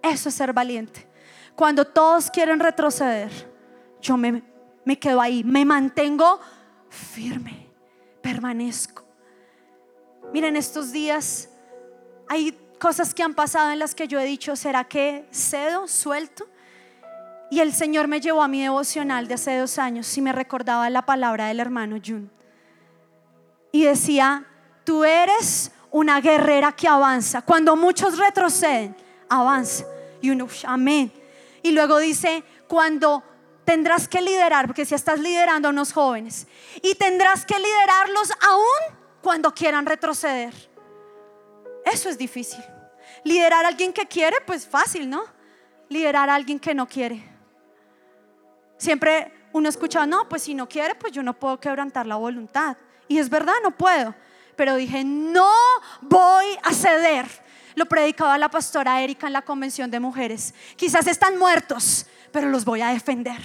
Eso 0.02 0.30
es 0.30 0.36
ser 0.36 0.54
valiente. 0.54 1.08
Cuando 1.56 1.86
todos 1.86 2.32
quieren 2.32 2.60
retroceder, 2.60 3.30
yo 4.02 4.18
me, 4.18 4.44
me 4.86 4.98
quedo 4.98 5.22
ahí, 5.22 5.44
me 5.44 5.66
mantengo 5.66 6.40
firme, 6.90 7.68
permanezco. 8.22 9.04
Miren, 10.34 10.56
estos 10.56 10.92
días 10.92 11.50
hay 12.28 12.58
cosas 12.80 13.14
que 13.14 13.22
han 13.22 13.34
pasado 13.34 13.72
en 13.72 13.80
las 13.80 13.94
que 13.94 14.08
yo 14.08 14.20
he 14.20 14.26
dicho, 14.26 14.56
¿será 14.56 14.86
que 14.86 15.26
cedo, 15.32 15.88
suelto? 15.88 16.48
Y 17.52 17.60
el 17.60 17.74
Señor 17.74 18.08
me 18.08 18.22
llevó 18.22 18.42
a 18.42 18.48
mi 18.48 18.62
devocional 18.62 19.28
de 19.28 19.34
hace 19.34 19.58
dos 19.58 19.78
años 19.80 20.18
y 20.18 20.22
me 20.22 20.32
recordaba 20.32 20.90
la 20.90 21.06
palabra 21.06 21.48
del 21.48 21.60
hermano 21.60 21.98
Jun. 22.04 22.32
Y 23.72 23.84
decía, 23.84 24.46
tú 24.84 25.04
eres 25.04 25.72
una 25.92 26.22
guerrera 26.22 26.72
que 26.72 26.88
avanza. 26.88 27.42
Cuando 27.42 27.76
muchos 27.76 28.18
retroceden, 28.18 28.96
avanza. 29.28 29.86
Y 30.22 30.30
uno, 30.30 30.48
amén. 30.66 31.12
Y 31.64 31.72
luego 31.72 31.98
dice, 31.98 32.44
cuando 32.68 33.24
tendrás 33.66 34.08
que 34.08 34.22
liderar, 34.22 34.68
porque 34.68 34.86
si 34.86 34.96
estás 34.96 35.20
liderando 35.20 35.68
a 35.68 35.72
unos 35.72 35.92
jóvenes, 35.92 36.48
y 36.82 36.96
tendrás 36.96 37.46
que 37.46 37.58
liderarlos 37.58 38.32
aún 38.48 38.98
cuando 39.22 39.54
quieran 39.54 39.86
retroceder. 39.86 40.54
Eso 41.86 42.10
es 42.10 42.18
difícil. 42.18 42.64
Liderar 43.24 43.66
a 43.66 43.70
alguien 43.70 43.94
que 43.94 44.06
quiere, 44.06 44.38
pues 44.46 44.68
fácil, 44.68 45.10
¿no? 45.10 45.24
Liderar 45.90 46.30
a 46.30 46.36
alguien 46.36 46.60
que 46.60 46.74
no 46.74 46.88
quiere. 46.88 47.24
Siempre 48.78 49.32
uno 49.52 49.68
escucha, 49.68 50.06
no, 50.06 50.30
pues 50.30 50.44
si 50.44 50.54
no 50.54 50.70
quiere, 50.70 50.96
pues 50.96 51.12
yo 51.12 51.24
no 51.24 51.34
puedo 51.34 51.60
quebrantar 51.60 52.06
la 52.06 52.16
voluntad. 52.16 52.78
Y 53.08 53.18
es 53.18 53.30
verdad, 53.30 53.56
no 53.64 53.72
puedo. 53.72 54.14
Pero 54.56 54.76
dije, 54.76 55.04
no 55.04 55.52
voy 56.02 56.46
a 56.64 56.74
ceder 56.74 57.28
lo 57.80 57.86
predicaba 57.86 58.38
la 58.38 58.50
pastora 58.50 59.02
Erika 59.02 59.28
en 59.28 59.34
la 59.34 59.42
convención 59.42 59.90
de 59.90 60.02
mujeres. 60.02 60.54
Quizás 60.76 61.08
están 61.08 61.38
muertos, 61.38 62.06
pero 62.32 62.50
los 62.50 62.66
voy 62.66 62.82
a 62.82 62.90
defender. 62.90 63.40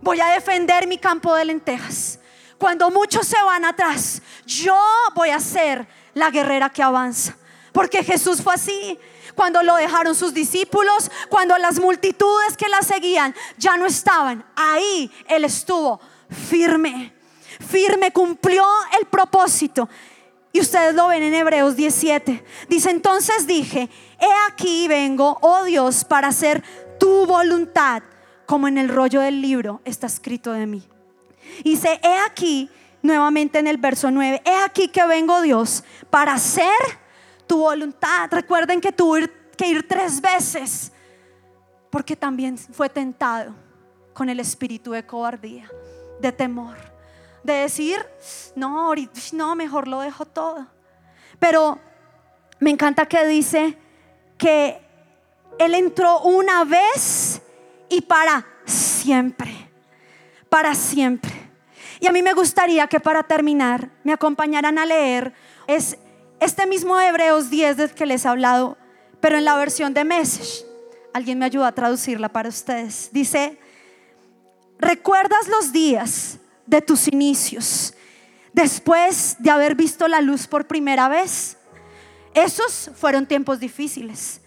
Voy 0.00 0.20
a 0.20 0.26
defender 0.26 0.88
mi 0.88 0.98
campo 0.98 1.32
de 1.34 1.44
lentejas. 1.44 2.18
Cuando 2.58 2.90
muchos 2.90 3.26
se 3.26 3.40
van 3.40 3.64
atrás, 3.64 4.20
yo 4.44 4.76
voy 5.14 5.30
a 5.30 5.38
ser 5.38 5.86
la 6.12 6.30
guerrera 6.30 6.70
que 6.70 6.82
avanza. 6.82 7.36
Porque 7.72 8.04
Jesús 8.04 8.42
fue 8.42 8.54
así. 8.54 8.98
Cuando 9.34 9.62
lo 9.62 9.76
dejaron 9.76 10.14
sus 10.14 10.34
discípulos, 10.34 11.10
cuando 11.28 11.56
las 11.58 11.80
multitudes 11.80 12.56
que 12.56 12.68
la 12.68 12.82
seguían 12.82 13.34
ya 13.56 13.76
no 13.76 13.86
estaban, 13.86 14.44
ahí 14.54 15.10
Él 15.26 15.44
estuvo 15.44 16.00
firme. 16.28 17.14
Firme, 17.66 18.12
cumplió 18.12 18.64
el 18.98 19.06
propósito. 19.06 19.88
Y 20.52 20.60
ustedes 20.60 20.94
lo 20.94 21.08
ven 21.08 21.22
en 21.22 21.32
Hebreos 21.32 21.76
17. 21.76 22.44
Dice, 22.68 22.90
entonces 22.90 23.46
dije, 23.46 23.88
he 24.20 24.50
aquí 24.50 24.86
vengo, 24.86 25.38
oh 25.40 25.64
Dios, 25.64 26.04
para 26.04 26.28
hacer 26.28 26.62
tu 27.00 27.24
voluntad, 27.24 28.02
como 28.44 28.68
en 28.68 28.76
el 28.76 28.88
rollo 28.88 29.20
del 29.20 29.40
libro 29.40 29.80
está 29.86 30.06
escrito 30.06 30.52
de 30.52 30.66
mí. 30.66 30.82
Dice, 31.64 31.98
he 32.02 32.18
aquí, 32.18 32.68
nuevamente 33.00 33.58
en 33.58 33.66
el 33.66 33.78
verso 33.78 34.10
9, 34.10 34.42
he 34.44 34.54
aquí 34.56 34.88
que 34.88 35.06
vengo 35.06 35.40
Dios 35.40 35.84
para 36.10 36.34
hacer 36.34 37.01
tu 37.52 37.58
voluntad. 37.58 38.30
Recuerden 38.30 38.80
que 38.80 38.92
tuvo 38.92 39.16
que 39.58 39.68
ir 39.68 39.86
tres 39.86 40.22
veces, 40.22 40.90
porque 41.90 42.16
también 42.16 42.56
fue 42.56 42.88
tentado 42.88 43.54
con 44.14 44.30
el 44.30 44.40
espíritu 44.40 44.92
de 44.92 45.04
cobardía, 45.04 45.70
de 46.18 46.32
temor 46.32 46.92
de 47.42 47.52
decir, 47.54 47.98
no, 48.54 48.94
no, 49.32 49.54
mejor 49.54 49.88
lo 49.88 50.00
dejo 50.00 50.24
todo. 50.24 50.66
Pero 51.38 51.78
me 52.60 52.70
encanta 52.70 53.06
que 53.06 53.26
dice 53.26 53.76
que 54.38 54.80
Él 55.58 55.74
entró 55.74 56.20
una 56.20 56.64
vez 56.64 57.42
y 57.88 58.00
para 58.00 58.46
siempre, 58.64 59.52
para 60.48 60.74
siempre. 60.74 61.32
Y 62.00 62.06
a 62.06 62.12
mí 62.12 62.22
me 62.22 62.32
gustaría 62.32 62.86
que 62.86 63.00
para 63.00 63.22
terminar 63.22 63.90
me 64.04 64.12
acompañaran 64.12 64.78
a 64.78 64.86
leer 64.86 65.32
es 65.66 65.98
este 66.42 66.66
mismo 66.66 67.00
Hebreos 67.00 67.50
10 67.50 67.76
del 67.76 67.90
que 67.92 68.04
les 68.04 68.24
he 68.24 68.28
hablado, 68.28 68.76
pero 69.20 69.38
en 69.38 69.44
la 69.44 69.56
versión 69.56 69.94
de 69.94 70.04
Message. 70.04 70.66
Alguien 71.14 71.38
me 71.38 71.44
ayuda 71.44 71.68
a 71.68 71.72
traducirla 71.72 72.28
para 72.28 72.48
ustedes. 72.48 73.10
Dice, 73.12 73.58
recuerdas 74.78 75.46
los 75.48 75.72
días 75.72 76.38
de 76.66 76.82
tus 76.82 77.06
inicios, 77.06 77.94
después 78.52 79.36
de 79.38 79.50
haber 79.50 79.76
visto 79.76 80.08
la 80.08 80.20
luz 80.20 80.48
por 80.48 80.66
primera 80.66 81.08
vez. 81.08 81.58
Esos 82.34 82.90
fueron 82.96 83.26
tiempos 83.26 83.60
difíciles. 83.60 84.41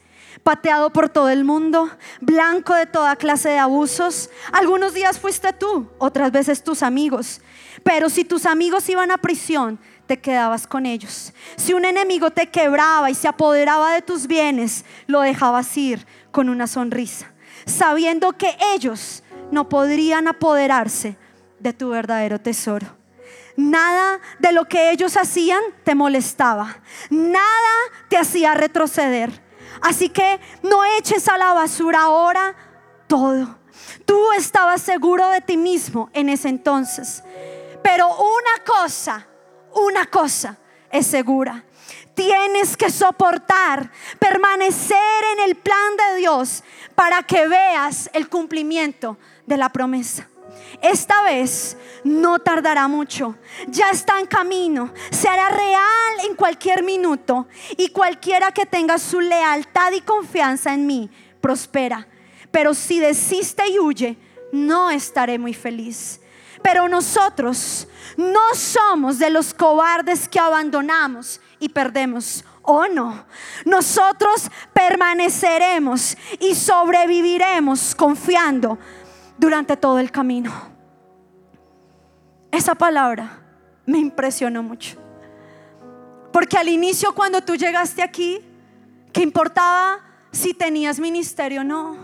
Pateado 0.46 0.94
por 0.94 1.10
todo 1.10 1.30
el 1.30 1.44
mundo, 1.44 1.90
blanco 2.22 2.76
de 2.76 2.86
toda 2.86 3.16
clase 3.16 3.50
de 3.50 3.58
abusos. 3.58 4.30
Algunos 4.54 4.94
días 4.94 5.20
fuiste 5.20 5.52
tú, 5.54 5.90
otras 5.98 6.32
veces 6.32 6.64
tus 6.64 6.84
amigos. 6.84 7.42
Pero 7.82 8.12
si 8.12 8.24
tus 8.24 8.46
amigos 8.46 8.88
iban 8.88 9.10
a 9.10 9.18
prisión, 9.18 9.80
te 10.06 10.18
quedabas 10.18 10.68
con 10.68 10.86
ellos. 10.86 11.34
Si 11.56 11.74
un 11.74 11.84
enemigo 11.84 12.30
te 12.30 12.52
quebraba 12.52 13.10
y 13.10 13.16
se 13.16 13.28
apoderaba 13.28 13.92
de 13.94 14.04
tus 14.04 14.28
bienes, 14.28 14.86
lo 15.08 15.22
dejabas 15.22 15.76
ir 15.78 16.06
con 16.30 16.48
una 16.50 16.68
sonrisa, 16.68 17.34
sabiendo 17.66 18.34
que 18.34 18.56
ellos 18.76 19.24
no 19.50 19.68
podrían 19.68 20.28
apoderarse 20.28 21.18
de 21.58 21.74
tu 21.74 21.90
verdadero 21.90 22.40
tesoro. 22.40 22.86
Nada 23.58 24.20
de 24.38 24.52
lo 24.52 24.66
que 24.66 24.92
ellos 24.92 25.18
hacían 25.18 25.62
te 25.84 25.96
molestaba. 25.96 26.78
Nada 27.10 27.74
te 28.10 28.18
hacía 28.20 28.54
retroceder. 28.54 29.45
Así 29.86 30.10
que 30.10 30.40
no 30.64 30.84
eches 30.98 31.28
a 31.28 31.38
la 31.38 31.54
basura 31.54 32.02
ahora 32.02 32.56
todo. 33.06 33.60
Tú 34.04 34.32
estabas 34.32 34.82
seguro 34.82 35.28
de 35.30 35.42
ti 35.42 35.58
mismo 35.58 36.10
en 36.14 36.30
ese 36.30 36.50
entonces. 36.50 37.24
Pero 37.84 38.08
una 38.08 38.64
cosa, 38.66 39.28
una 39.76 40.08
cosa 40.08 40.58
es 40.90 41.06
segura. 41.06 41.64
Tienes 42.16 42.76
que 42.76 42.90
soportar, 42.90 43.92
permanecer 44.18 45.24
en 45.34 45.44
el 45.44 45.56
plan 45.56 45.96
de 45.98 46.18
Dios 46.18 46.64
para 46.96 47.22
que 47.22 47.48
veas 47.48 48.10
el 48.14 48.28
cumplimiento 48.28 49.20
de 49.46 49.58
la 49.58 49.70
promesa. 49.70 50.28
Esta 50.82 51.24
vez 51.24 51.78
no 52.04 52.40
tardará 52.40 52.88
mucho, 52.88 53.36
ya 53.68 53.90
está 53.90 54.20
en 54.20 54.28
camino, 54.28 54.94
se 55.12 55.28
hará 55.28 55.50
real 55.50 56.28
en 56.28 56.36
cualquier 56.36 56.84
minuto 56.84 57.48
y 57.78 57.90
cualquiera 57.90 58.52
que 58.52 58.66
tenga 58.66 58.98
su 58.98 59.20
lealtad 59.20 59.92
y 59.94 60.02
confianza 60.02 60.74
en 60.74 60.86
mí 60.86 61.10
prospera. 61.42 62.08
Pero 62.52 62.74
si 62.74 63.00
desiste 63.00 63.68
y 63.68 63.80
huye, 63.80 64.18
no 64.52 64.90
estaré 64.90 65.38
muy 65.38 65.54
feliz. 65.54 66.22
Pero 66.64 66.88
nosotros 66.88 67.88
no 68.18 68.56
somos 68.56 69.20
de 69.20 69.30
los 69.30 69.54
cobardes 69.54 70.28
que 70.28 70.40
abandonamos 70.40 71.40
y 71.60 71.70
perdemos. 71.70 72.44
Oh 72.64 72.88
no, 72.88 73.26
nosotros 73.66 74.50
permaneceremos 74.74 76.18
y 76.40 76.56
sobreviviremos 76.56 77.94
confiando 77.94 78.80
durante 79.38 79.78
todo 79.78 80.00
el 80.00 80.12
camino. 80.12 80.52
Esa 82.52 82.76
palabra 82.76 83.42
me 83.86 83.98
impresionó 83.98 84.64
mucho. 84.64 84.98
Porque 86.32 86.58
al 86.58 86.70
inicio 86.70 87.14
cuando 87.14 87.42
tú 87.42 87.56
llegaste 87.56 88.02
aquí, 88.02 88.42
¿qué 89.14 89.22
importaba 89.22 90.00
si 90.32 90.54
tenías 90.54 91.00
ministerio 91.00 91.62
o 91.62 91.64
no? 91.64 91.98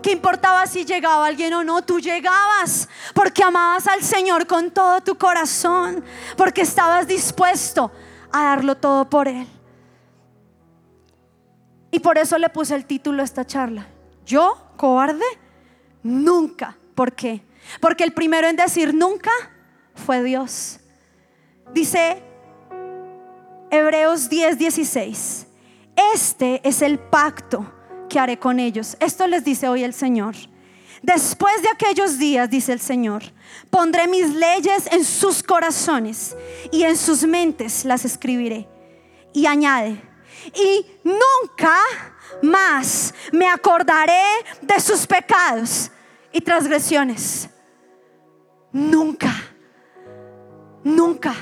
¿Qué 0.00 0.12
importaba 0.12 0.66
si 0.66 0.84
llegaba 0.84 1.26
alguien 1.26 1.52
o 1.54 1.64
no? 1.64 1.82
Tú 1.82 2.00
llegabas 2.00 2.88
porque 3.14 3.42
amabas 3.42 3.86
al 3.88 4.02
Señor 4.02 4.46
con 4.46 4.70
todo 4.70 5.02
tu 5.02 5.16
corazón, 5.16 6.02
porque 6.36 6.62
estabas 6.62 7.06
dispuesto 7.06 7.90
a 8.32 8.44
darlo 8.44 8.76
todo 8.76 9.08
por 9.08 9.28
Él. 9.28 9.46
Y 11.90 12.00
por 12.00 12.16
eso 12.16 12.38
le 12.38 12.48
puse 12.48 12.74
el 12.74 12.86
título 12.86 13.20
a 13.20 13.24
esta 13.24 13.44
charla. 13.46 13.86
Yo, 14.24 14.56
cobarde, 14.78 15.24
Nunca. 16.02 16.76
¿Por 16.94 17.14
qué? 17.14 17.42
Porque 17.80 18.04
el 18.04 18.12
primero 18.12 18.48
en 18.48 18.56
decir 18.56 18.94
nunca 18.94 19.30
fue 19.94 20.22
Dios. 20.22 20.80
Dice 21.72 22.22
Hebreos 23.70 24.28
10, 24.28 24.58
16. 24.58 25.46
Este 26.14 26.60
es 26.68 26.82
el 26.82 26.98
pacto 26.98 27.70
que 28.08 28.18
haré 28.18 28.38
con 28.38 28.60
ellos. 28.60 28.96
Esto 29.00 29.26
les 29.26 29.44
dice 29.44 29.68
hoy 29.68 29.84
el 29.84 29.94
Señor. 29.94 30.34
Después 31.02 31.62
de 31.62 31.68
aquellos 31.68 32.18
días, 32.18 32.48
dice 32.48 32.72
el 32.72 32.80
Señor, 32.80 33.22
pondré 33.70 34.06
mis 34.06 34.34
leyes 34.34 34.86
en 34.92 35.04
sus 35.04 35.42
corazones 35.42 36.36
y 36.70 36.84
en 36.84 36.96
sus 36.96 37.24
mentes 37.24 37.84
las 37.84 38.04
escribiré. 38.04 38.68
Y 39.32 39.46
añade, 39.46 40.00
y 40.54 40.86
nunca 41.02 41.74
más 42.40 43.14
me 43.32 43.48
acordaré 43.48 44.22
de 44.60 44.80
sus 44.80 45.06
pecados 45.06 45.90
y 46.32 46.40
transgresiones. 46.40 47.48
Nunca, 48.72 49.32
nunca, 50.82 51.34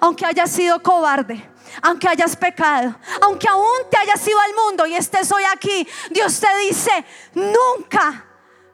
aunque 0.00 0.24
hayas 0.24 0.50
sido 0.50 0.82
cobarde, 0.82 1.44
aunque 1.82 2.08
hayas 2.08 2.36
pecado, 2.36 2.96
aunque 3.20 3.48
aún 3.48 3.88
te 3.90 3.98
hayas 3.98 4.26
ido 4.26 4.38
al 4.40 4.54
mundo 4.54 4.86
y 4.86 4.94
estés 4.94 5.30
hoy 5.30 5.42
aquí, 5.52 5.86
Dios 6.10 6.40
te 6.40 6.48
dice, 6.66 7.04
nunca, 7.34 8.26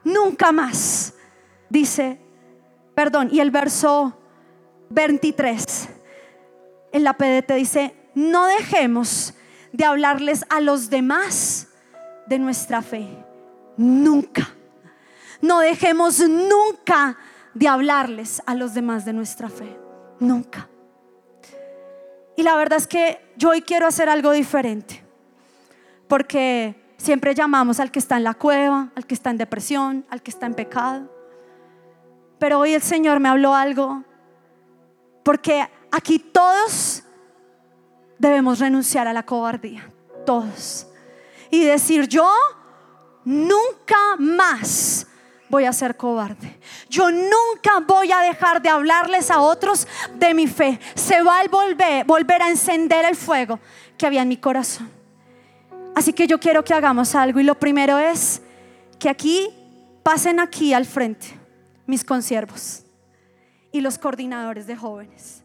nunca 0.04 0.52
más. 0.52 1.14
Dice, 1.68 2.20
perdón, 2.94 3.28
y 3.32 3.40
el 3.40 3.50
verso 3.50 4.16
23 4.90 5.88
en 6.92 7.04
la 7.04 7.14
PDT 7.14 7.52
dice, 7.54 8.10
no 8.14 8.46
dejemos 8.46 9.34
de 9.76 9.84
hablarles 9.84 10.46
a 10.48 10.60
los 10.60 10.88
demás 10.88 11.68
de 12.26 12.38
nuestra 12.38 12.80
fe. 12.80 13.06
Nunca. 13.76 14.48
No 15.42 15.60
dejemos 15.60 16.18
nunca 16.20 17.18
de 17.52 17.68
hablarles 17.68 18.42
a 18.46 18.54
los 18.54 18.72
demás 18.72 19.04
de 19.04 19.12
nuestra 19.12 19.50
fe. 19.50 19.78
Nunca. 20.18 20.66
Y 22.36 22.42
la 22.42 22.56
verdad 22.56 22.78
es 22.78 22.86
que 22.86 23.20
yo 23.36 23.50
hoy 23.50 23.60
quiero 23.60 23.86
hacer 23.86 24.08
algo 24.08 24.32
diferente. 24.32 25.04
Porque 26.08 26.94
siempre 26.96 27.34
llamamos 27.34 27.78
al 27.78 27.90
que 27.90 27.98
está 27.98 28.16
en 28.16 28.24
la 28.24 28.32
cueva, 28.32 28.90
al 28.94 29.06
que 29.06 29.14
está 29.14 29.28
en 29.28 29.36
depresión, 29.36 30.06
al 30.08 30.22
que 30.22 30.30
está 30.30 30.46
en 30.46 30.54
pecado. 30.54 31.12
Pero 32.38 32.60
hoy 32.60 32.72
el 32.72 32.82
Señor 32.82 33.20
me 33.20 33.28
habló 33.28 33.54
algo. 33.54 34.04
Porque 35.22 35.68
aquí 35.92 36.18
todos 36.18 37.02
debemos 38.18 38.58
renunciar 38.58 39.06
a 39.06 39.12
la 39.12 39.24
cobardía. 39.24 39.90
Todos. 40.24 40.86
Y 41.50 41.64
decir, 41.64 42.08
yo 42.08 42.28
nunca 43.24 43.96
más 44.18 45.06
voy 45.48 45.64
a 45.64 45.72
ser 45.72 45.96
cobarde. 45.96 46.58
Yo 46.88 47.10
nunca 47.10 47.80
voy 47.86 48.10
a 48.12 48.20
dejar 48.20 48.60
de 48.60 48.68
hablarles 48.68 49.30
a 49.30 49.40
otros 49.40 49.86
de 50.14 50.34
mi 50.34 50.46
fe. 50.46 50.78
Se 50.94 51.22
va 51.22 51.40
a 51.40 51.48
volver, 51.48 52.04
volver 52.04 52.42
a 52.42 52.50
encender 52.50 53.04
el 53.04 53.16
fuego 53.16 53.60
que 53.96 54.06
había 54.06 54.22
en 54.22 54.28
mi 54.28 54.36
corazón. 54.36 54.90
Así 55.94 56.12
que 56.12 56.26
yo 56.26 56.38
quiero 56.38 56.62
que 56.62 56.74
hagamos 56.74 57.14
algo 57.14 57.40
y 57.40 57.44
lo 57.44 57.54
primero 57.54 57.98
es 57.98 58.42
que 58.98 59.08
aquí 59.08 59.48
pasen 60.02 60.40
aquí 60.40 60.74
al 60.74 60.84
frente 60.84 61.26
mis 61.86 62.04
consiervos 62.04 62.84
y 63.72 63.80
los 63.80 63.98
coordinadores 63.98 64.66
de 64.66 64.76
jóvenes. 64.76 65.42